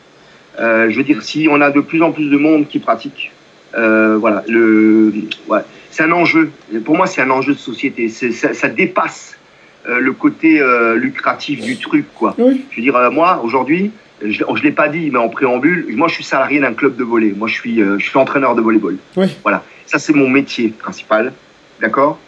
[0.60, 3.32] Euh, je veux dire, si on a de plus en plus de monde qui pratique,
[3.76, 5.14] euh, voilà, le,
[5.48, 6.52] ouais, c'est un enjeu.
[6.84, 8.10] Pour moi, c'est un enjeu de société.
[8.10, 9.39] Ça, ça dépasse
[9.88, 12.36] euh, le côté euh, lucratif du truc, quoi.
[12.38, 12.66] Oui.
[12.72, 16.10] Je veux dire, euh, moi, aujourd'hui, je ne l'ai pas dit, mais en préambule, moi,
[16.10, 17.34] je suis salarié d'un club de volley.
[17.36, 18.98] Moi, je suis, je suis entraîneur de volleyball.
[19.16, 19.28] Oui.
[19.44, 19.64] Voilà.
[19.86, 21.32] Ça, c'est mon métier principal.
[21.80, 22.20] D'accord?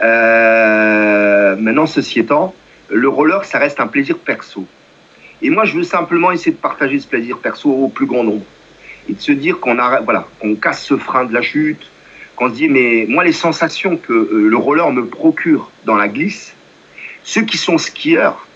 [0.00, 2.54] Maintenant, ceci étant,
[2.88, 4.66] le roller, ça reste un plaisir perso.
[5.42, 8.44] Et moi, je veux simplement essayer de partager ce plaisir perso au plus grand nombre.
[9.10, 10.26] Et de se dire qu'on voilà,
[10.62, 11.90] casse ce frein de la chute,
[12.36, 16.54] qu'on se dit, mais moi, les sensations que le roller me procure dans la glisse,
[17.24, 18.46] ceux qui sont skieurs,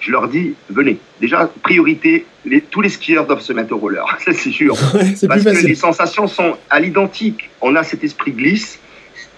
[0.00, 0.98] je leur dis, venez.
[1.20, 4.76] Déjà, priorité, les- tous les skieurs doivent se mettre au roller, ça c'est sûr.
[5.28, 7.50] Parce que les sensations sont à l'identique.
[7.60, 8.78] On a cet esprit de glisse,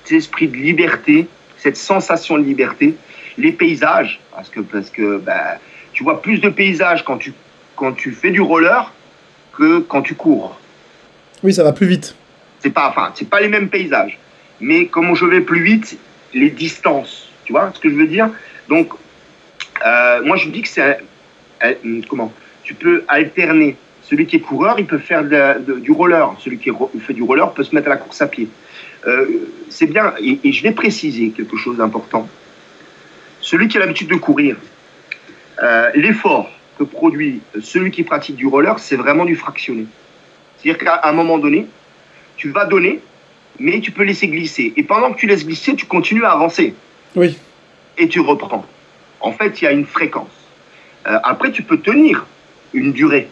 [0.05, 2.95] cet esprit de liberté, cette sensation de liberté.
[3.39, 5.59] Les paysages, parce que, parce que bah,
[5.93, 7.33] tu vois plus de paysages quand tu,
[7.77, 8.93] quand tu fais du roller
[9.57, 10.59] que quand tu cours.
[11.45, 12.17] Oui, ça va plus vite.
[12.59, 14.19] C'est pas, enfin, c'est pas les mêmes paysages.
[14.61, 15.97] Mais comme je vais plus vite,
[16.35, 18.29] les distances, tu vois ce que je veux dire?
[18.69, 18.93] Donc,
[19.87, 20.99] euh, moi je dis que c'est,
[22.07, 22.31] comment?
[22.63, 23.75] Tu peux alterner.
[24.03, 26.29] Celui qui est coureur, il peut faire du roller.
[26.41, 26.71] Celui qui
[27.01, 28.49] fait du roller peut se mettre à la course à pied.
[29.07, 29.27] Euh,
[29.71, 30.13] c'est bien.
[30.21, 32.29] Et, et je vais préciser quelque chose d'important.
[33.41, 34.57] Celui qui a l'habitude de courir,
[35.63, 39.87] euh, l'effort que produit celui qui pratique du roller, c'est vraiment du fractionné.
[40.59, 41.67] C'est-à-dire qu'à un moment donné,
[42.37, 43.01] tu vas donner,
[43.59, 44.75] mais tu peux laisser glisser.
[44.77, 46.75] Et pendant que tu laisses glisser, tu continues à avancer.
[47.17, 47.37] Oui.
[47.97, 48.65] Et tu reprends.
[49.21, 50.31] En fait, il y a une fréquence.
[51.07, 52.27] Euh, après, tu peux tenir
[52.73, 53.29] une durée.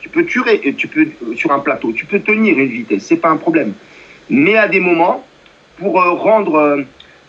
[0.00, 1.06] Tu peux tuer, et tu peux
[1.36, 3.72] sur un plateau, tu peux tenir une vitesse, c'est pas un problème.
[4.28, 5.24] Mais à des moments,
[5.78, 6.82] pour euh, rendre euh,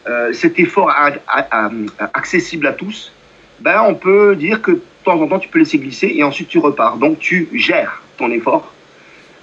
[0.07, 1.71] euh, cet effort à- à- à-
[2.15, 3.11] accessible à tous,
[3.59, 6.47] ben on peut dire que de temps en temps tu peux laisser glisser et ensuite
[6.49, 6.97] tu repars.
[6.97, 8.73] Donc tu gères ton effort.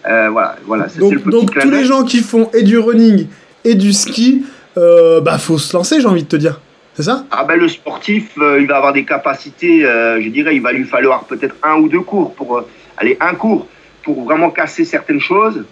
[0.08, 0.28] Euh,
[0.66, 3.28] voilà, Donc, le petit donc clin tous les gens qui font et du running
[3.64, 4.44] et du ski,
[4.76, 6.60] euh, bah faut se lancer, j'ai envie de te dire.
[6.94, 7.24] C'est ça?
[7.30, 10.72] Ah ben le sportif, euh, il va avoir des capacités, euh, je dirais, il va
[10.72, 13.66] lui falloir peut-être un ou deux cours pour euh, aller un cours
[14.02, 15.64] pour vraiment casser certaines choses.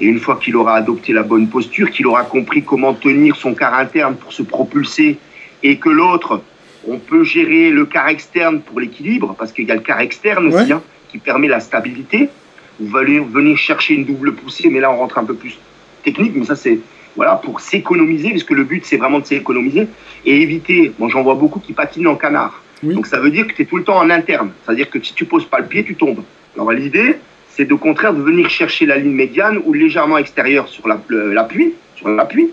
[0.00, 3.54] Et une fois qu'il aura adopté la bonne posture, qu'il aura compris comment tenir son
[3.54, 5.18] quart interne pour se propulser,
[5.62, 6.42] et que l'autre,
[6.86, 10.46] on peut gérer le quart externe pour l'équilibre, parce qu'il y a le quart externe
[10.46, 12.28] aussi, hein, qui permet la stabilité.
[12.78, 15.58] Vous allez venir chercher une double poussée, mais là on rentre un peu plus
[16.04, 16.78] technique, mais ça c'est
[17.18, 19.88] voilà pour s'économiser, parce que le but c'est vraiment de s'économiser
[20.24, 20.92] et éviter.
[21.00, 22.62] Moi j'en vois beaucoup qui patinent en canard.
[22.84, 22.94] Oui.
[22.94, 24.52] Donc ça veut dire que tu es tout le temps en interne.
[24.62, 26.22] C'est-à-dire que si tu poses pas le pied, tu tombes.
[26.54, 27.16] Alors l'idée,
[27.48, 32.08] c'est de contraire de venir chercher la ligne médiane ou légèrement extérieure sur l'appui, sur
[32.08, 32.50] l'appui,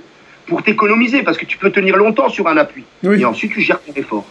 [0.47, 2.85] pour t'économiser, parce que tu peux tenir longtemps sur un appui.
[3.03, 3.21] Oui.
[3.21, 4.25] Et ensuite tu gères ton effort.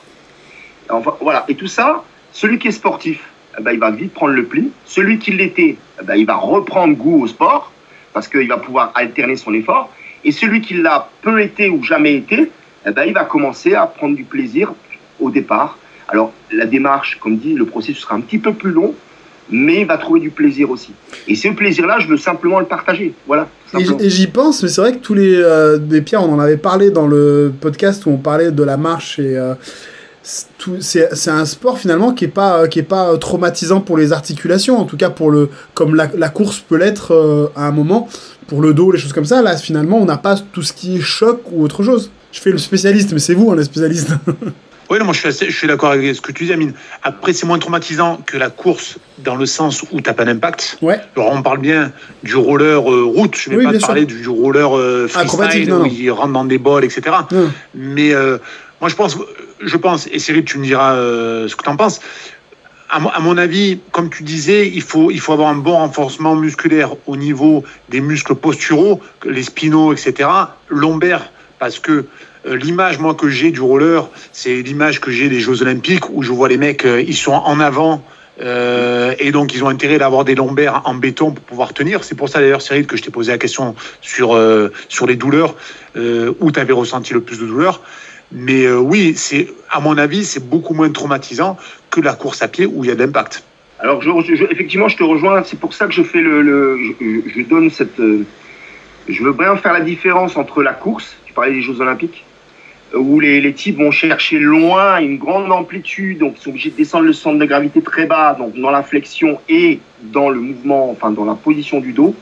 [0.91, 1.45] Enfin, voilà.
[1.47, 3.21] Et tout ça, celui qui est sportif,
[3.57, 4.73] eh ben, il va vite prendre le pli.
[4.85, 7.71] Celui qui l'était, eh ben, il va reprendre goût au sport,
[8.13, 9.93] parce qu'il va pouvoir alterner son effort.
[10.25, 12.51] Et celui qui l'a peu été ou jamais été,
[12.87, 14.73] eh ben, il va commencer à prendre du plaisir
[15.21, 15.79] au départ.
[16.09, 18.95] Alors, la démarche, comme dit, le processus sera un petit peu plus long,
[19.51, 20.93] mais il va trouver du plaisir aussi.
[21.29, 23.15] Et ce plaisir-là, je veux simplement le partager.
[23.27, 23.49] Voilà.
[23.79, 25.35] Et j'y pense, mais c'est vrai que tous les.
[25.35, 29.19] euh, des on en avait parlé dans le podcast où on parlait de la marche
[29.19, 29.37] et.
[29.37, 29.55] euh,
[30.81, 34.85] c'est un sport finalement qui est pas qui est pas traumatisant pour les articulations en
[34.85, 38.09] tout cas pour le comme la, la course peut l'être euh, à un moment
[38.47, 40.97] pour le dos les choses comme ça là finalement on n'a pas tout ce qui
[40.97, 44.13] est choc ou autre chose je fais le spécialiste mais c'est vous hein, les spécialistes
[44.91, 46.75] Oui, non, moi je suis, assez- je suis d'accord avec ce que tu dis, Amine.
[47.03, 50.77] Après, c'est moins traumatisant que la course dans le sens où tu n'as pas d'impact.
[50.83, 51.91] ouais Alors, on parle bien
[52.23, 55.69] du roller euh, route, je vais Oui, pas parler du, du roller euh, Acrobatique, freestyle
[55.71, 55.91] non, où non.
[55.91, 57.01] il rentre dans des bols, etc.
[57.33, 57.51] Non.
[57.75, 58.37] Mais euh,
[58.83, 59.17] moi, je pense,
[59.61, 62.01] je pense, et Cyril, tu me diras euh, ce que tu en penses.
[62.91, 65.73] À, mo- à mon avis, comme tu disais, il faut, il faut avoir un bon
[65.73, 70.29] renforcement musculaire au niveau des muscles posturaux, les spinaux, etc.
[70.69, 72.07] Lombaires, parce que
[72.47, 76.23] euh, l'image, moi, que j'ai du roller, c'est l'image que j'ai des Jeux Olympiques où
[76.23, 78.05] je vois les mecs, euh, ils sont en avant.
[79.19, 82.03] et donc, ils ont intérêt d'avoir des lombaires en béton pour pouvoir tenir.
[82.03, 84.37] C'est pour ça, d'ailleurs, Cyril, que je t'ai posé la question sur,
[84.89, 85.55] sur les douleurs,
[85.97, 87.81] où tu avais ressenti le plus de douleurs.
[88.33, 91.57] Mais euh, oui, c'est à mon avis, c'est beaucoup moins traumatisant
[91.91, 93.45] que la course à pied où il y a d'impact.
[93.81, 94.03] Alors,
[94.51, 95.43] effectivement, je te rejoins.
[95.45, 96.79] C'est pour ça que je fais le.
[97.01, 98.01] je donne cette.
[98.01, 98.25] euh,
[99.09, 102.25] je veux bien faire la différence entre la course, tu parlais des Jeux Olympiques,
[102.95, 106.71] euh, où les, les types vont chercher loin, une grande amplitude, donc ils sont obligés
[106.71, 110.41] de descendre le centre de gravité très bas, donc dans la flexion et dans le
[110.41, 112.15] mouvement, enfin dans la position du dos.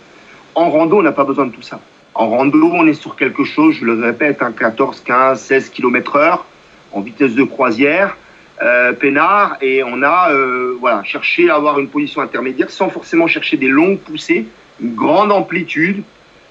[0.54, 1.80] En rando, on n'a pas besoin de tout ça.
[2.14, 6.16] En rando, on est sur quelque chose, je le répète, un 14, 15, 16 km
[6.16, 6.46] heure,
[6.92, 8.16] en vitesse de croisière
[8.62, 13.26] euh, peinard et on a euh, voilà cherché à avoir une position intermédiaire sans forcément
[13.26, 14.46] chercher des longues poussées,
[14.80, 16.02] une grande amplitude,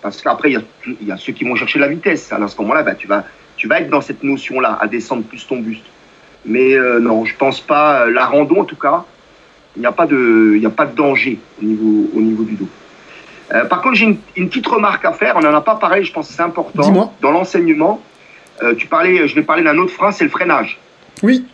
[0.01, 2.33] parce qu'après il y a, ceux qui vont chercher la vitesse.
[2.33, 3.07] À ce moment-là, bah, tu
[3.67, 5.85] vas être dans cette notion-là, à descendre plus ton buste.
[6.43, 8.07] Mais euh, non, je pense pas.
[8.07, 9.05] La rando, en tout cas,
[9.77, 11.65] il n'y a pas de danger au
[12.19, 12.67] niveau du dos.
[13.53, 15.35] Euh, par contre, j'ai une, une petite remarque à faire.
[15.35, 16.81] On n'en a pas parlé, je pense que c'est important.
[16.83, 17.11] Dis-moi.
[17.21, 18.01] Dans l'enseignement,
[18.63, 20.79] euh, tu parlais, je vais parler d'un autre frein, c'est le freinage.
[21.23, 21.45] oui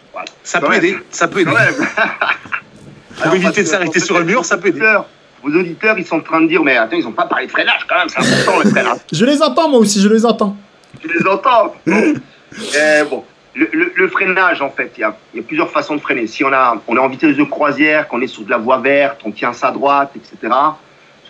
[0.44, 0.84] Ça peut même.
[0.84, 1.52] aider, ça peut aider.
[3.24, 4.98] Pour éviter de s'arrêter sur un mur, ça peut aider.
[5.44, 7.52] Vos auditeurs, ils sont en train de dire, mais attends, ils n'ont pas parlé de
[7.52, 8.98] freinage quand même, c'est important le freinage.
[9.12, 10.56] je les entends moi aussi je les entends
[11.00, 13.24] Tu les entends Eh, Bon,
[13.56, 16.02] le, le- le freinage, en fait, il y a, il y a plusieurs façons de
[16.02, 16.28] freiner.
[16.28, 18.78] Si on, a, on est en vitesse de croisière, qu'on est sur de la voie
[18.80, 20.54] verte, on tient sa droite, etc.,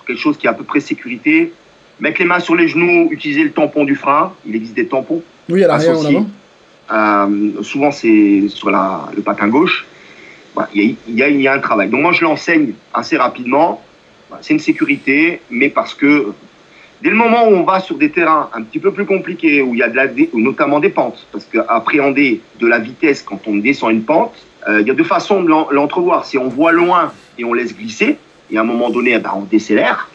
[0.08, 1.53] quelque chose qui est à peu près sécurité,
[1.99, 5.22] mettre les mains sur les genoux, utiliser le tampon du frein, il existe des tampons.
[5.49, 6.03] oui à l'arrière ou
[6.91, 9.86] Euh, souvent, c'est sur la, le patin gauche.
[10.55, 11.89] Voilà, Il y, a, il y y a un travail.
[11.89, 13.84] Donc, moi, je l'enseigne assez rapidement.
[14.30, 16.32] Voilà, C'est une sécurité, mais parce que
[17.01, 19.74] dès le moment où on va sur des terrains un petit peu plus compliqués, où
[19.74, 23.58] il y a de la, notamment des pentes, parce qu'appréhender de la vitesse quand on
[23.58, 24.34] descend une pente,
[24.68, 26.26] euh, il y a deux façons de l'en- l'entrevoir.
[26.26, 28.18] Si on voit loin et on laisse glisser,
[28.52, 30.10] et à un moment donné, eh ben, on décélère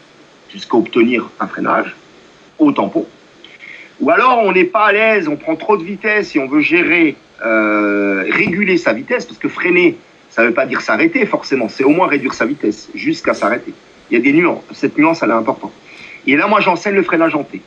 [0.51, 1.95] jusqu'à obtenir un freinage
[2.59, 3.05] au tampon.
[3.99, 6.61] Ou alors on n'est pas à l'aise, on prend trop de vitesse et on veut
[6.61, 7.15] gérer,
[7.45, 9.97] euh, réguler sa vitesse, parce que freiner,
[10.29, 13.73] ça ne veut pas dire s'arrêter forcément, c'est au moins réduire sa vitesse jusqu'à s'arrêter.
[14.09, 15.71] Il y a des nuances, cette nuance elle est importante.
[16.27, 17.61] Et là moi j'enseigne le freinage en T.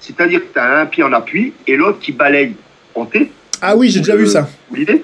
[0.00, 2.54] C'est-à-dire que tu as un pied en appui et l'autre qui balaye
[2.94, 3.30] en T.
[3.60, 5.02] ah oui j'ai déjà Euh, vu ça Vous l'idée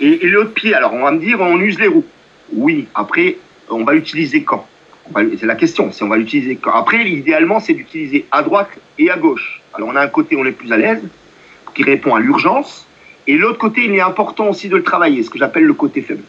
[0.00, 2.04] Et, et l'autre pied, alors on va me dire on use les roues.
[2.52, 3.36] Oui, après
[3.70, 4.66] on va l'utiliser quand
[5.14, 9.10] C'est la question, si on va l'utiliser quand Après, idéalement, c'est d'utiliser à droite et
[9.10, 9.60] à gauche.
[9.74, 11.02] Alors on a un côté on est plus à l'aise,
[11.74, 12.86] qui répond à l'urgence,
[13.26, 16.02] et l'autre côté, il est important aussi de le travailler, ce que j'appelle le côté
[16.02, 16.24] faible.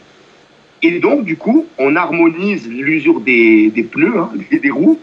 [0.82, 5.00] Et donc, du coup, on harmonise l'usure des, des pneus, hein, des, roues.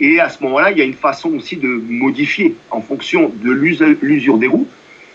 [0.00, 3.50] Et à ce moment-là, il y a une façon aussi de modifier en fonction de
[3.50, 4.68] l'usure l'usure des roues.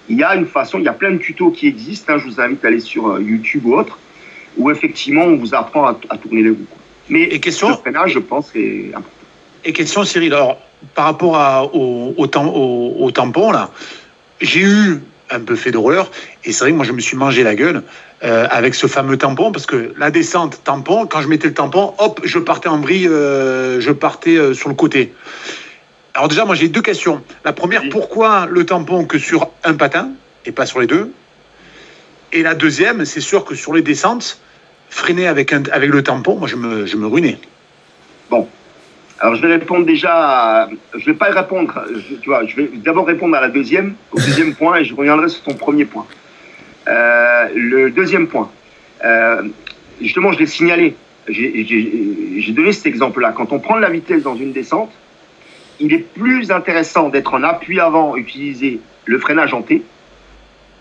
[0.09, 2.13] Il y a une façon, il y a plein de tutos qui existent.
[2.13, 3.99] hein, je vous invite à aller sur euh, YouTube ou autre,
[4.57, 6.65] où effectivement, on vous apprend à, à tourner les roues.
[7.09, 9.09] Mais Et question le freinage, je pense, c'est important.
[9.65, 10.57] Et question Cyril, alors
[10.95, 13.69] par rapport à, au, au, tam- au- au tampon là,
[14.39, 16.09] j'ai eu un peu fait de roller
[16.43, 17.83] et c'est vrai que moi je me suis mangé la gueule
[18.23, 21.93] euh, avec ce fameux tampon parce que la descente tampon, quand je mettais le tampon,
[21.99, 25.13] hop, je partais en vrille, euh, je partais euh, sur le côté.
[26.15, 27.21] Alors déjà moi j'ai deux questions.
[27.45, 30.09] La première, pourquoi le tampon que sur un patin
[30.45, 31.11] et pas sur les deux
[32.33, 34.39] Et la deuxième, c'est sûr que sur les descentes,
[34.89, 37.37] freiner avec, un, avec le tampon, moi je me, je me ruinais.
[39.23, 40.13] Alors, je vais répondre déjà.
[40.63, 40.69] À...
[40.97, 41.71] Je vais pas répondre.
[41.93, 44.95] je- tu vois, je vais d'abord répondre à la deuxième, au deuxième point, et je
[44.95, 46.07] reviendrai sur ton premier point.
[46.87, 48.49] Euh, le deuxième point.
[49.05, 49.43] Euh,
[50.01, 50.95] justement, je l'ai signalé.
[51.27, 53.31] J'ai donné cet exemple-là.
[53.37, 54.91] Quand on prend de la vitesse dans une descente,
[55.79, 59.83] il est plus intéressant d'être en appui avant, utiliser le freinage en T,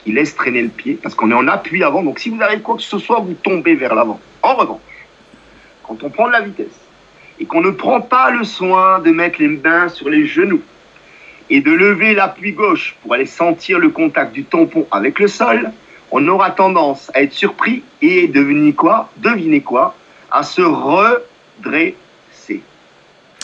[0.05, 2.03] qui laisse traîner le pied, parce qu'on est en appui avant.
[2.03, 4.21] Donc, si vous arrivez quoi que ce soit, vous tombez vers l'avant.
[4.43, 4.81] En revanche,
[5.83, 6.79] quand on prend de la vitesse,
[7.41, 10.63] et qu'on ne prend pas le soin de mettre les mains sur les genoux
[11.49, 15.73] et de lever l'appui gauche pour aller sentir le contact du tampon avec le sol,
[16.13, 19.97] on aura tendance à être surpris et devenir quoi Devinez quoi
[20.31, 21.97] À se redresser.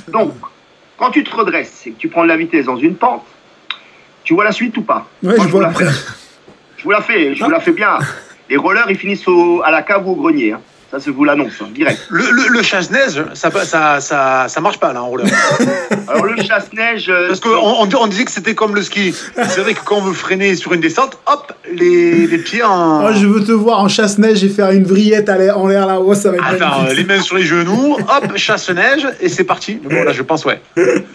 [0.09, 0.34] Donc,
[0.98, 3.24] quand tu te redresses et que tu prends de la vitesse dans une pente,
[4.24, 5.09] tu vois la suite ou pas?
[5.22, 5.72] Moi, je vois la
[6.87, 7.99] vous la fais, je vous la fais bien.
[8.49, 10.53] Les rollers, ils finissent au- à la cave ou au grenier.
[10.53, 10.61] hein.
[10.89, 11.99] Ça, je vous l'annonce, hein, direct.
[12.11, 15.26] Le, le, le chasse-neige, ça, ça, ça, ça marche pas là en roller.
[16.09, 17.07] Alors, le chasse-neige.
[17.09, 19.12] euh, Parce qu'on on, on disait que c'était comme le ski.
[19.49, 23.05] C'est vrai que quand on veut freiner sur une descente, hop, les, les pieds en.
[23.05, 25.89] Oh, je veux te voir en chasse-neige et faire une vrillette à l'air- en l'air
[25.89, 26.99] là-haut, ça va être Attends, magnifique.
[26.99, 29.80] les mains sur les genoux, hop, chasse-neige, et c'est parti.
[29.82, 30.62] Bon, là, je pense, ouais.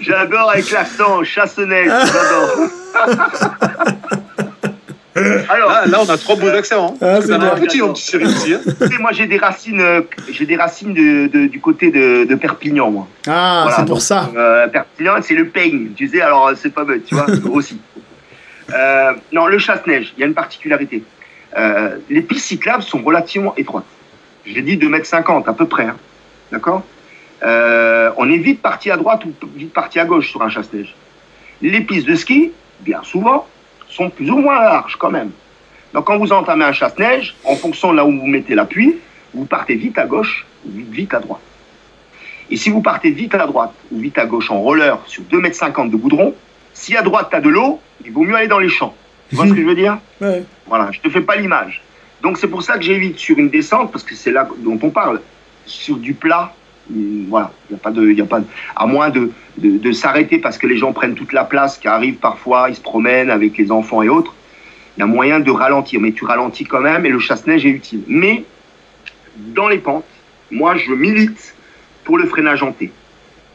[0.01, 2.67] J'adore avec l'accent, chasse-neige, j'adore.
[5.49, 6.95] Alors, Là, là, on a trois beaux accents.
[6.95, 6.97] Hein.
[7.01, 8.53] Ah, c'est un petit, mon petit aussi.
[8.53, 8.61] Hein.
[8.99, 10.01] moi j'ai des racines, euh,
[10.31, 13.07] j'ai des racines de, de- du côté de, de Perpignan, moi.
[13.27, 14.29] Ah, Voilà, c'est pour donc, ça.
[14.35, 17.79] Euh, Perpignan, c'est le peigne, tu sais, alors euh, c'est pas bête, tu vois, aussi.
[18.73, 21.03] Euh, non, le chasse-neige, il y a une particularité.
[21.57, 23.83] Euh, les pistes cyclables sont relativement étroites.
[24.45, 25.97] J'ai dit 2m50 à peu près, hein.
[26.51, 26.83] d'accord?
[27.43, 30.95] Euh, On est vite parti à droite ou vite parti à gauche sur un chasse-neige.
[31.61, 33.45] Les pistes de ski, bien souvent,
[33.91, 35.31] sont plus ou moins larges quand même.
[35.93, 38.97] Donc quand vous entamez un chasse-neige, en fonction de là où vous mettez l'appui,
[39.33, 41.41] vous partez vite à gauche ou vite, vite à droite.
[42.49, 45.83] Et si vous partez vite à droite ou vite à gauche en roller sur 2,50
[45.83, 46.33] m de goudron,
[46.73, 48.95] si à droite tu as de l'eau, il vaut mieux aller dans les champs.
[49.29, 49.97] Tu vois ce que je veux dire?
[50.19, 50.43] Ouais.
[50.67, 51.81] Voilà, je te fais pas l'image.
[52.21, 54.89] Donc c'est pour ça que j'évite sur une descente, parce que c'est là dont on
[54.89, 55.21] parle,
[55.65, 56.53] sur du plat,
[57.27, 58.41] voilà, il n'y a pas de, y a pas
[58.75, 62.15] à moins de, de, s'arrêter parce que les gens prennent toute la place, qui arrive
[62.15, 64.33] parfois, ils se promènent avec les enfants et autres.
[64.97, 67.69] Il y a moyen de ralentir, mais tu ralentis quand même et le chasse-neige est
[67.69, 68.03] utile.
[68.07, 68.43] Mais
[69.37, 70.05] dans les pentes,
[70.49, 71.55] moi je milite
[72.03, 72.91] pour le freinage en T,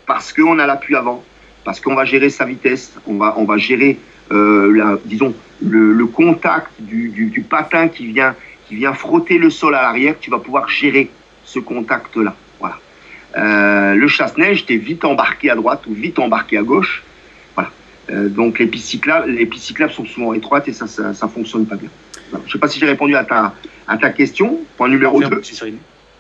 [0.07, 1.23] parce qu'on a l'appui avant,
[1.65, 3.99] parce qu'on va gérer sa vitesse, on va, on va gérer,
[4.33, 8.35] euh, disons, le, contact du, du, du patin qui vient,
[8.69, 11.11] qui vient frotter le sol à l'arrière, tu vas pouvoir gérer
[11.45, 12.35] ce contact-là.
[13.37, 17.03] Euh, le chasse-neige, tu es vite embarqué à droite ou vite embarqué à gauche.
[17.55, 17.71] Voilà.
[18.11, 21.29] Euh, donc les pistes, cyclables, les pistes cyclables sont souvent étroites et ça, ça, ça
[21.29, 21.91] fonctionne pas bien.
[22.31, 22.45] Voilà.
[22.47, 23.55] Je sais pas si j'ai répondu à ta,
[23.87, 24.61] à ta question.
[24.77, 25.41] Point numéro Bien, 2.
[25.41, 25.77] petit Cyril.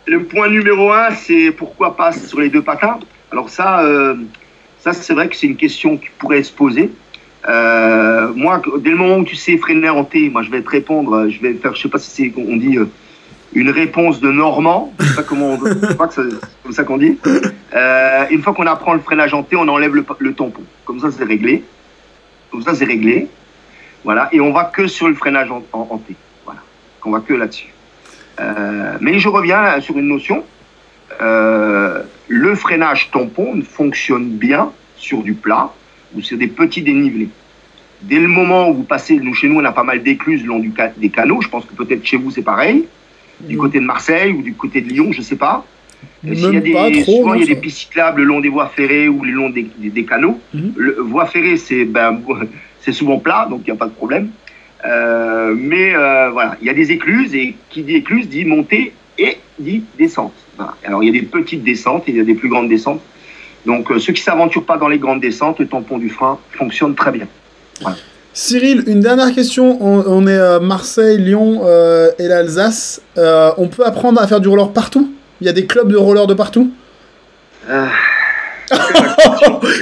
[0.06, 3.00] Le point numéro un, c'est pourquoi pas sur les deux patins.
[3.32, 4.14] Alors ça, euh,
[4.78, 6.90] ça c'est vrai que c'est une question qui pourrait se poser.
[7.48, 11.28] Moi, dès le moment où tu sais freiner en T, moi je vais te répondre,
[11.28, 12.76] je vais faire, je sais pas si c'est on dit
[13.56, 16.98] une réponse de Normand, je sais pas comment, on, crois que c'est comme ça qu'on
[16.98, 17.18] dit.
[17.74, 20.62] Euh, une fois qu'on apprend le freinage en T, on enlève le, tampon.
[20.84, 21.64] Comme ça, c'est réglé.
[22.50, 23.28] Comme ça, c'est réglé.
[24.04, 26.14] Voilà, et on va que sur le freinage en, T.
[26.44, 26.60] Voilà,
[27.04, 27.72] on va que là-dessus.
[28.40, 30.44] Euh, mais je reviens sur une notion.
[31.22, 35.72] Euh, le freinage tampon fonctionne bien sur du plat
[36.14, 37.30] ou sur des petits dénivelés.
[38.02, 40.48] Dès le moment où vous passez, nous chez nous on a pas mal d'écluses le
[40.48, 40.62] long
[40.96, 42.86] des canaux, je pense que peut-être chez vous c'est pareil,
[43.40, 45.64] du côté de Marseille ou du côté de Lyon, je sais pas.
[46.26, 47.02] Et S'il y a des, pas trop.
[47.04, 49.50] souvent il y a des pistes cyclables le long des voies ferrées ou le long
[49.50, 50.40] des, des- des canaux.
[50.54, 50.72] Mhm.
[50.76, 52.20] Le, voie ferrée c'est ben,
[52.92, 54.30] souvent plat, donc il n'y a pas de problème.
[54.84, 58.92] Euh, mais euh, voilà, il y a des écluses et qui dit écluse dit montée
[59.18, 60.34] et dit descente.
[60.56, 60.74] Voilà.
[60.84, 63.02] Alors il y a des petites descentes et il y a des plus grandes descentes.
[63.64, 66.94] Donc euh, ceux qui s'aventurent pas dans les grandes descentes, le tampon du frein fonctionne
[66.94, 67.26] très bien.
[68.40, 69.78] Cyril, une dernière question.
[69.80, 73.00] On, on est à Marseille, Lyon euh, et l'Alsace.
[73.16, 75.10] Euh, on peut apprendre à faire du roller partout?
[75.40, 76.70] Il y a des clubs de roller de partout?
[77.70, 77.86] Euh,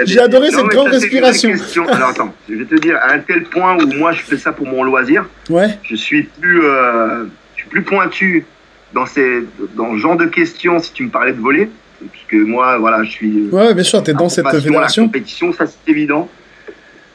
[0.04, 1.50] J'ai adoré Non, cette grande respiration.
[1.90, 4.52] Alors attends, je vais te dire, à un tel point où moi je fais ça
[4.52, 5.78] pour mon loisir, Ouais.
[5.82, 7.24] je suis plus, euh,
[7.56, 8.44] je suis plus pointu
[8.92, 9.44] dans, ces,
[9.74, 11.70] dans ce genre de questions si tu me parlais de voler.
[12.12, 13.48] Puisque moi, voilà, je suis.
[13.50, 15.04] Ouais, bien sûr, t'es dans cette Passion, La fédération.
[15.06, 16.28] compétition, ça c'est évident.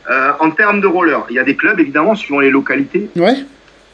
[0.09, 3.09] Euh, en termes de roller, il y a des clubs évidemment suivant les localités.
[3.15, 3.35] Ouais.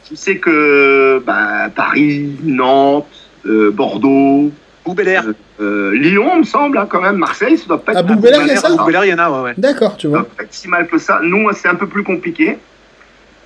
[0.08, 3.06] Tu sais que bah, Paris, Nantes,
[3.44, 4.50] euh, Bordeaux,
[4.86, 5.24] Ou Bel Air.
[5.60, 7.98] euh, Lyon, me semble, hein, quand même, Marseille, ça doit pas être.
[7.98, 9.54] À Bourbélac, il y a ça il y en a, ouais, ouais.
[9.58, 10.18] D'accord, tu Ça vois.
[10.20, 11.20] doit pas être si mal que ça.
[11.22, 12.56] Nous, c'est un peu plus compliqué.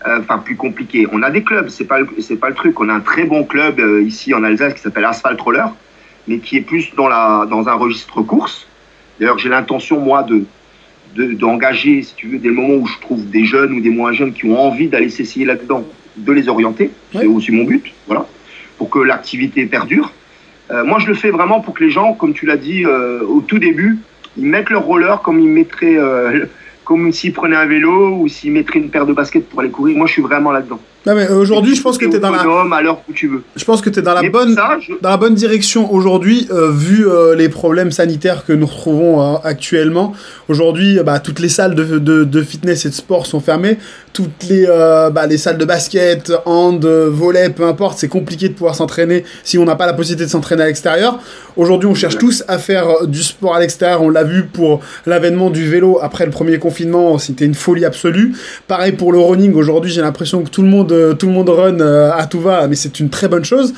[0.06, 1.06] Euh, Enfin, plus compliqué.
[1.12, 2.78] On a des clubs, c'est pas, le- c'est pas le truc.
[2.80, 5.68] On a un très bon club euh, ici en Alsace qui s'appelle Asphalt Roller,
[6.28, 8.66] mais qui est plus dans, la, dans un registre course.
[9.18, 10.44] D'ailleurs, j'ai l'intention, moi, de
[11.14, 14.12] de- d'engager, si tu veux, des moments où je trouve des jeunes ou des moins
[14.12, 15.84] jeunes qui ont envie d'aller s'essayer là-dedans,
[16.16, 16.90] de les orienter.
[17.12, 18.26] C'est aussi mon but, voilà,
[18.78, 20.12] pour que l'activité perdure.
[20.70, 23.20] Euh, moi, je le fais vraiment pour que les gens, comme tu l'as dit euh,
[23.26, 23.98] au tout début,
[24.36, 26.46] ils mettent leur roller comme ils mettraient, euh,
[26.84, 29.96] comme s'ils prenaient un vélo ou s'ils mettraient une paire de baskets pour aller courir.
[29.96, 30.80] Moi, je suis vraiment là-dedans.
[31.06, 33.42] Non, mais aujourd'hui, je pense que t'es dans la, Autonome, à l'heure où tu veux.
[33.56, 36.46] je pense que t'es dans la Mais bonne, ça, je- dans la bonne direction aujourd'hui,
[36.50, 40.12] euh, vu euh, les problèmes sanitaires que nous retrouvons euh, actuellement.
[40.48, 43.78] Aujourd'hui, euh, bah, toutes les salles de, de, de fitness et de sport sont fermées.
[44.12, 48.48] Toutes les, euh, bah, les salles de basket, hand, euh, volley, peu importe, c'est compliqué
[48.50, 51.18] de pouvoir s'entraîner si on n'a pas la possibilité de s'entraîner à l'extérieur.
[51.56, 54.02] Aujourd'hui, on cherche tous à faire euh, du sport à l'extérieur.
[54.02, 58.32] On l'a vu pour l'avènement du vélo après le premier confinement, c'était une folie absolue.
[58.68, 59.54] Pareil pour le running.
[59.54, 62.40] Aujourd'hui, j'ai l'impression que tout le monde, euh, tout le monde run euh, à tout
[62.40, 63.72] va, mais c'est une très bonne chose.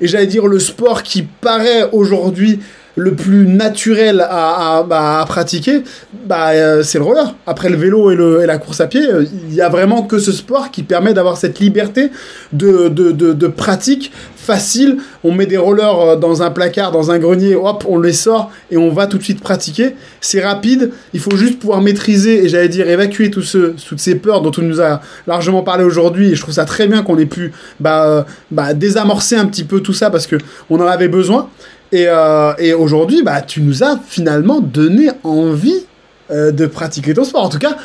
[0.00, 2.60] Et j'allais dire le sport qui paraît aujourd'hui
[2.96, 5.82] le plus naturel à, bah, pratiquer,
[6.24, 7.34] bah, euh, c'est le roller.
[7.46, 10.32] Après le vélo et, la course à pied, euh, il y a vraiment que ce
[10.32, 12.10] sport qui permet d'avoir cette liberté
[12.52, 14.12] de pratique
[14.46, 14.98] facile.
[15.24, 18.50] On met des rollers euh, dans un placard, dans un grenier, hop, on les sort
[18.70, 19.96] et on va tout de suite pratiquer.
[20.20, 24.14] C'est rapide, il faut juste pouvoir maîtriser et j'allais dire évacuer tout ce, toutes ces
[24.14, 26.30] peurs dont on nous a largement parlé aujourd'hui.
[26.30, 29.64] Et je trouve ça très bien qu'on ait pu bah, euh, bah, désamorcer un petit
[29.64, 30.36] peu tout ça parce que
[30.70, 31.48] on en avait besoin.
[31.92, 35.84] Et, euh, et aujourd'hui, bah, tu nous as finalement donné envie
[36.30, 37.44] euh, de pratiquer ton sport.
[37.44, 37.76] En tout cas,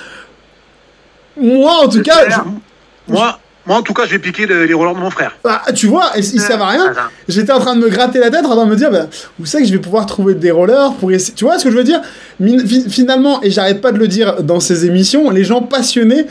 [1.39, 4.73] moi, en tout cas, je- Moi, moi, en tout cas, je vais piquer le- les
[4.73, 5.35] rollers de mon frère.
[5.43, 6.85] bah, tu vois, ils ils savent à rien.
[7.27, 9.07] J'étais en train de me gratter la tête, en train de me dire, bah,
[9.39, 11.33] où c'est que je vais pouvoir trouver des rollers pour essayer?
[11.35, 12.01] Tu vois ce que je veux dire?
[12.39, 16.25] Min- Finalement, et j'arrête pas de le dire dans ces émissions, les gens passionnés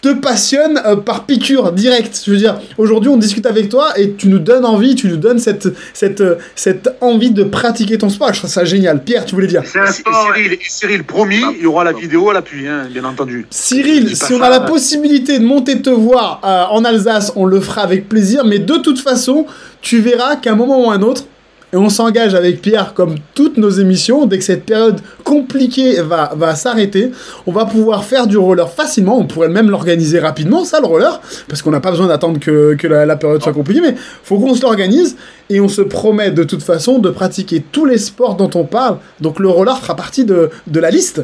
[0.00, 2.22] te passionnent euh, par piqûre directe.
[2.24, 5.16] Je veux dire, aujourd'hui, on discute avec toi et tu nous donnes envie, tu nous
[5.16, 8.32] donnes cette, cette, euh, cette envie de pratiquer ton sport.
[8.32, 9.02] Je trouve ça génial.
[9.02, 10.32] Pierre, tu voulais dire C'est un sport.
[10.34, 13.46] Cyril, et Cyril, promis, il y aura la vidéo à l'appui, hein, bien entendu.
[13.50, 17.60] Cyril, si on a la possibilité de monter te voir euh, en Alsace, on le
[17.60, 18.44] fera avec plaisir.
[18.44, 19.46] Mais de toute façon,
[19.80, 21.24] tu verras qu'à un moment ou un autre,
[21.72, 26.32] et on s'engage avec Pierre, comme toutes nos émissions, dès que cette période compliquée va,
[26.34, 27.12] va s'arrêter,
[27.46, 29.18] on va pouvoir faire du roller facilement.
[29.18, 32.74] On pourrait même l'organiser rapidement, ça, le roller, parce qu'on n'a pas besoin d'attendre que,
[32.74, 33.82] que la, période soit compliquée.
[33.82, 35.16] Mais faut qu'on se l'organise
[35.50, 38.96] et on se promet de toute façon de pratiquer tous les sports dont on parle.
[39.20, 41.22] Donc le roller fera partie de, de la liste.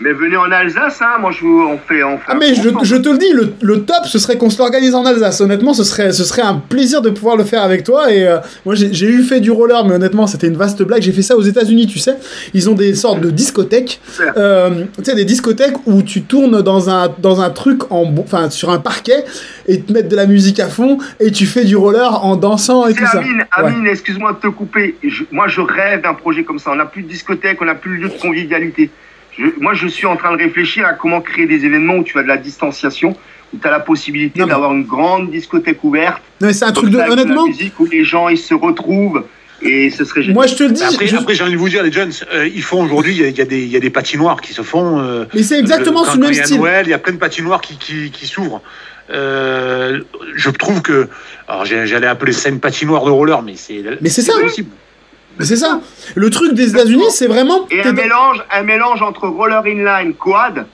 [0.00, 1.18] Mais venez en Alsace, hein.
[1.20, 2.02] Moi, je, on fait.
[2.02, 4.58] On fait Ah mais je, te le dis, le, le top ce serait qu'on se
[4.58, 5.40] l'organise en Alsace.
[5.40, 8.12] Honnêtement, ce serait, ce serait un plaisir de pouvoir le faire avec toi.
[8.12, 11.00] Et euh, moi, j'ai eu fait du roller, mais honnêtement, c'était une vaste blague.
[11.02, 12.16] J'ai fait ça aux États-Unis, tu sais.
[12.54, 14.00] Ils ont des sortes de discothèques,
[14.36, 18.50] euh, tu sais, des discothèques où tu tournes dans un, dans un truc en, enfin,
[18.50, 19.24] sur un parquet
[19.68, 22.86] et te mettent de la musique à fond et tu fais du roller en dansant
[22.88, 23.18] et tout ça.
[23.18, 23.68] Amine, Ouais.
[23.68, 24.96] Amine, excuse-moi de te couper.
[25.04, 26.72] Je- moi, je rêve d'un projet comme ça.
[26.72, 28.90] On n'a plus de discothèque, on n'a plus de lieu de convivialité.
[29.38, 32.18] Je- moi, je suis en train de réfléchir à comment créer des événements où tu
[32.18, 33.16] as de la distanciation,
[33.52, 36.22] où tu as la possibilité mais- d'avoir une grande discothèque ouverte.
[36.40, 37.46] Non, mais c'est un truc de, honnêtement.
[37.46, 39.24] musique où les gens ils se retrouvent
[39.62, 40.34] et ce serait génial.
[40.34, 40.82] Moi, je te le dis.
[40.84, 43.20] Après, je- après, j'ai envie de vous dire, les jeunes, euh, ils font aujourd'hui, il
[43.22, 45.00] y, a- y des- il y a des patinoires qui se font.
[45.00, 46.58] euh, mais c'est exactement euh, quand- ce même quand il y a style.
[46.58, 48.62] Noël, il y a plein de patinoires qui, qui, qui s'ouvrent.
[49.10, 50.00] Euh,
[50.34, 51.08] je trouve que.
[51.48, 53.82] Alors, j'allais appeler ça une patinoire de roller, mais c'est.
[54.00, 54.32] Mais c'est ça.
[54.40, 54.70] possible.
[54.72, 54.76] Mais
[55.40, 55.80] c'est ça.
[56.14, 57.66] Le truc des États-Unis, c'est vraiment.
[57.70, 60.66] Et un mélange, un mélange entre roller inline, quad.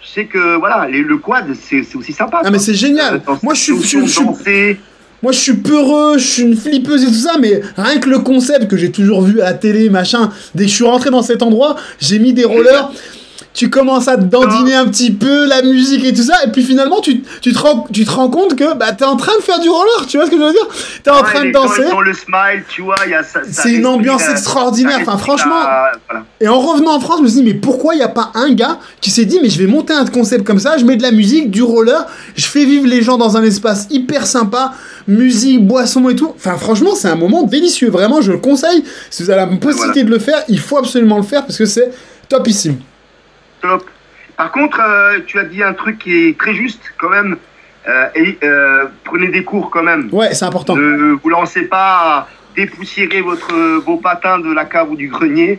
[0.00, 2.40] Je sais que voilà, les- le quad, c'est aussi sympa.
[2.44, 3.20] Ah mais c'est génial.
[3.42, 4.74] Moi je suis, je, je
[5.20, 8.20] moi je suis peureux, je suis une flippeuse et tout ça, mais rien que le
[8.20, 11.22] concept que j'ai toujours vu à la télé, machin, dès que je suis rentré dans
[11.22, 12.90] cet endroit, j'ai mis des rollers.
[13.54, 16.62] Tu commences à te dandiner un petit peu, la musique et tout ça, et puis
[16.62, 19.42] finalement, tu, tu, te, rends, tu te rends compte que bah, t'es en train de
[19.42, 20.66] faire du roller, tu vois ce que je veux dire?
[21.02, 21.82] T'es en Ouais, train de danser.
[22.04, 23.40] le smile, tu vois, il y a ça.
[23.44, 24.98] ça C'est une ambiance extraordinaire.
[25.00, 25.60] Enfin, franchement,
[26.08, 26.24] voilà.
[26.40, 28.30] Et en revenant en France, je me suis dit, mais pourquoi il n'y a pas
[28.34, 30.96] un gars qui s'est dit, mais je vais monter un concept comme ça, je mets
[30.96, 34.72] de la musique, du roller, je fais vivre les gens dans un espace hyper sympa,
[35.06, 36.32] musique, boisson et tout.
[36.36, 37.90] Enfin, franchement, c'est un moment délicieux.
[37.90, 38.84] Vraiment, je le conseille.
[39.10, 41.66] Si vous avez la possibilité de le faire, il faut absolument le faire parce que
[41.66, 41.90] c'est
[42.28, 42.76] topissime.
[43.60, 43.84] Top.
[44.36, 47.36] Par contre, euh, tu as dit un truc qui est très juste quand même.
[47.88, 50.08] Euh, et, euh, prenez des cours quand même.
[50.12, 50.76] Ouais, c'est important.
[50.76, 55.58] Ne vous lancez pas à dépoussiérer votre, vos patins de la cave ou du grenier.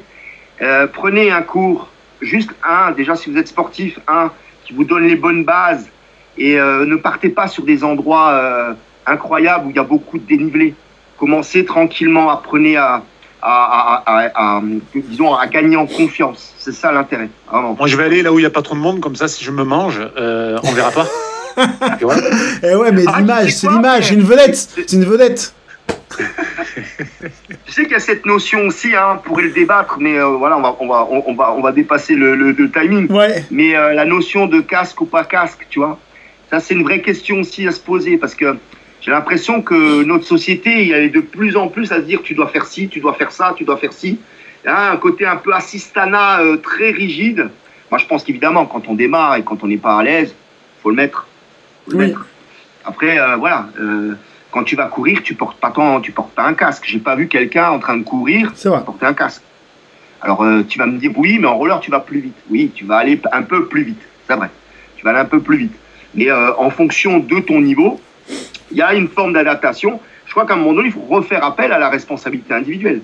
[0.93, 1.89] Prenez un cours,
[2.22, 4.32] juste un, déjà si vous êtes sportif, un
[4.66, 5.89] qui vous donne les bonnes bases.
[6.38, 8.76] Et ne partez pas sur des endroits
[9.06, 10.76] incroyables où il y a beaucoup de dénivelé.
[11.18, 13.04] Commencez tranquillement, apprenez à,
[13.42, 14.62] à, à, à- à-
[14.96, 16.54] disons, à gagner en confiance.
[16.58, 17.30] C'est ça l'intérêt.
[17.52, 19.28] Moi, je vais aller là où il n'y a pas trop de monde, comme ça,
[19.28, 21.08] si je me mange, euh, on verra pas.
[22.02, 22.16] Vois
[22.64, 24.56] Eh ouais, mais Ah, l'image, c'est l'image, c'est une vedette.
[24.56, 25.54] C'est une vedette.
[27.66, 30.26] Tu sais qu'il y a cette notion aussi, hein, on pourrait le débattre, mais euh,
[30.38, 33.12] voilà, on va, on va, on, on va, on va dépasser le, le- le timing.
[33.12, 33.44] Ouais.
[33.52, 36.00] Mais euh, la notion de casque ou pas casque, tu vois,
[36.50, 38.58] ça c'est une vraie question aussi à se poser parce que
[39.02, 42.34] j'ai l'impression que notre société, il est de plus en plus à se dire tu
[42.34, 44.20] dois faire ci, tu dois faire ça, tu dois faire ci.
[44.64, 47.50] Il y a un côté un peu assistana euh, très rigide.
[47.89, 50.36] Moi, je pense qu'évidemment, quand on démarre et quand on n'est pas à l'aise,
[50.84, 51.28] faut le mettre.
[51.86, 52.06] Faut le Oui.
[52.08, 52.26] mettre.
[52.84, 54.16] Après, euh, voilà, euh,
[54.52, 56.84] quand tu vas courir, tu portes pas tant, tu portes pas un casque.
[56.86, 58.52] J'ai pas vu quelqu'un en train de courir
[58.86, 59.43] porter un casque.
[60.22, 62.36] Alors tu vas me dire oui, mais en roller tu vas plus vite.
[62.50, 64.50] Oui, tu vas aller un peu plus vite, c'est vrai.
[64.97, 65.72] Tu vas aller un peu plus vite.
[66.14, 68.02] Mais en fonction de ton niveau,
[68.72, 70.00] il y a une forme d'adaptation.
[70.26, 73.02] Je crois qu'à un moment donné, il faut refaire appel à la responsabilité individuelle.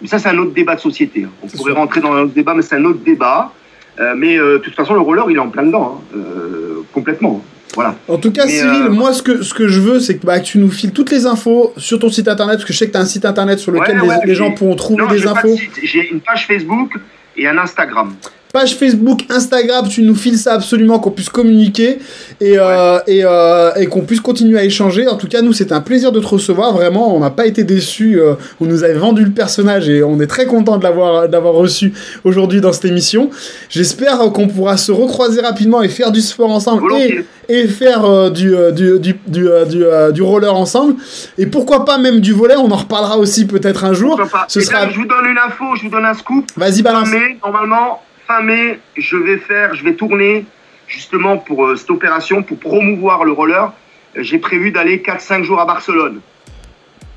[0.00, 1.24] Mais ça, c'est un autre débat de société.
[1.24, 1.30] hein.
[1.42, 1.76] On pourrait sûr.
[1.76, 3.52] rentrer dans un autre débat, mais c'est un autre débat.
[3.98, 6.16] Euh, mais euh, de toute façon, le roller, il est en plein dedans, hein.
[6.16, 7.42] Euh, complètement.
[7.74, 7.96] Voilà.
[8.06, 10.24] En tout cas, Mais, Cyril, euh, moi, ce que, ce que je veux, c'est que,
[10.24, 12.78] bah, que tu nous files toutes les infos sur ton site internet, parce que je
[12.78, 14.76] sais que tu as un site internet sur lequel Ouais, les, ouais, les gens pourront
[14.76, 15.56] trouver Non, des infos.
[15.82, 16.92] J'ai une page Facebook
[17.36, 18.14] et un Instagram.
[18.52, 21.98] Page Facebook, Instagram, tu nous files ça absolument, qu'on puisse communiquer
[22.40, 25.06] et, euh, et, euh, et qu'on puisse continuer à échanger.
[25.06, 26.72] En tout cas, nous, c'était un plaisir de te recevoir.
[26.72, 28.18] Vraiment, on n'a pas été déçus.
[28.18, 31.54] euh, on nous avait vendu le personnage et on est très content de l'avoir d'avoir
[31.54, 31.92] reçu
[32.24, 33.30] aujourd'hui dans cette émission.
[33.68, 38.04] J'espère euh, qu'on pourra se recroiser rapidement et faire du sport ensemble et, et faire
[38.04, 40.94] euh, du, euh, du, du, du, euh, du, euh, roller ensemble.
[41.36, 44.18] Et pourquoi pas même du volet, on en reparlera aussi peut-être un jour.
[44.48, 44.86] Ce Et sera...
[44.86, 46.46] là, je vous donne une info, je vous donne un scoop.
[46.56, 47.08] Vas-y, balance.
[47.44, 50.44] normalement, fin mai, je vais faire, je vais tourner
[50.86, 53.72] justement pour euh, cette opération, pour promouvoir le roller.
[54.16, 56.20] Euh, J'ai prévu d'aller 4-5 jours à Barcelone,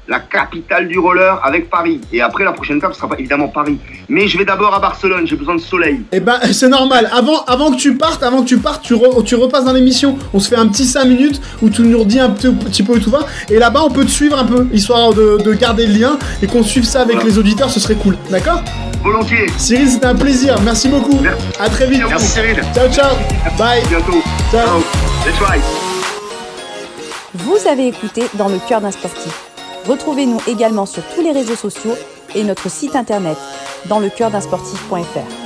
[0.08, 2.02] la capitale du roller avec Paris.
[2.12, 3.78] Et après, la prochaine étape, ce sera évidemment Paris.
[4.10, 6.02] Mais je vais d'abord à Barcelone, j'ai besoin de soleil.
[6.12, 7.10] Eh ben, c'est normal.
[7.14, 10.18] Avant, avant que tu partes, avant que tu partes, tu, re- tu repasses dans l'émission.
[10.34, 12.94] On se fait un petit 5 minutes où tu nous redis un petit, petit peu
[12.94, 13.20] où tout va.
[13.50, 16.48] Et là-bas, on peut te suivre un peu, histoire de, de garder le lien et
[16.48, 17.30] qu'on suive ça avec Voilà.
[17.30, 17.70] les auditeurs.
[17.70, 18.18] Ce serait cool.
[18.30, 18.62] D'accord?
[19.04, 19.48] Volontiers.
[19.58, 20.56] Cyril, c'était un plaisir.
[20.64, 21.20] Merci beaucoup.
[21.22, 21.44] Merci.
[21.60, 22.04] À très vite.
[22.08, 22.62] Merci Cyril.
[22.76, 23.16] Ciao, ciao.
[23.58, 23.82] Bye.
[23.84, 24.22] À bientôt.
[24.52, 24.66] Ciao.
[24.66, 24.80] Ciao.
[25.26, 25.62] Let's ride.
[27.34, 29.51] Vous avez écouté Dans le cœur d'un sportif.
[29.88, 31.96] Retrouvez-nous également sur tous les réseaux sociaux
[32.36, 33.38] et notre site internet
[33.88, 35.41] dans le cœur d'un sportif.fr.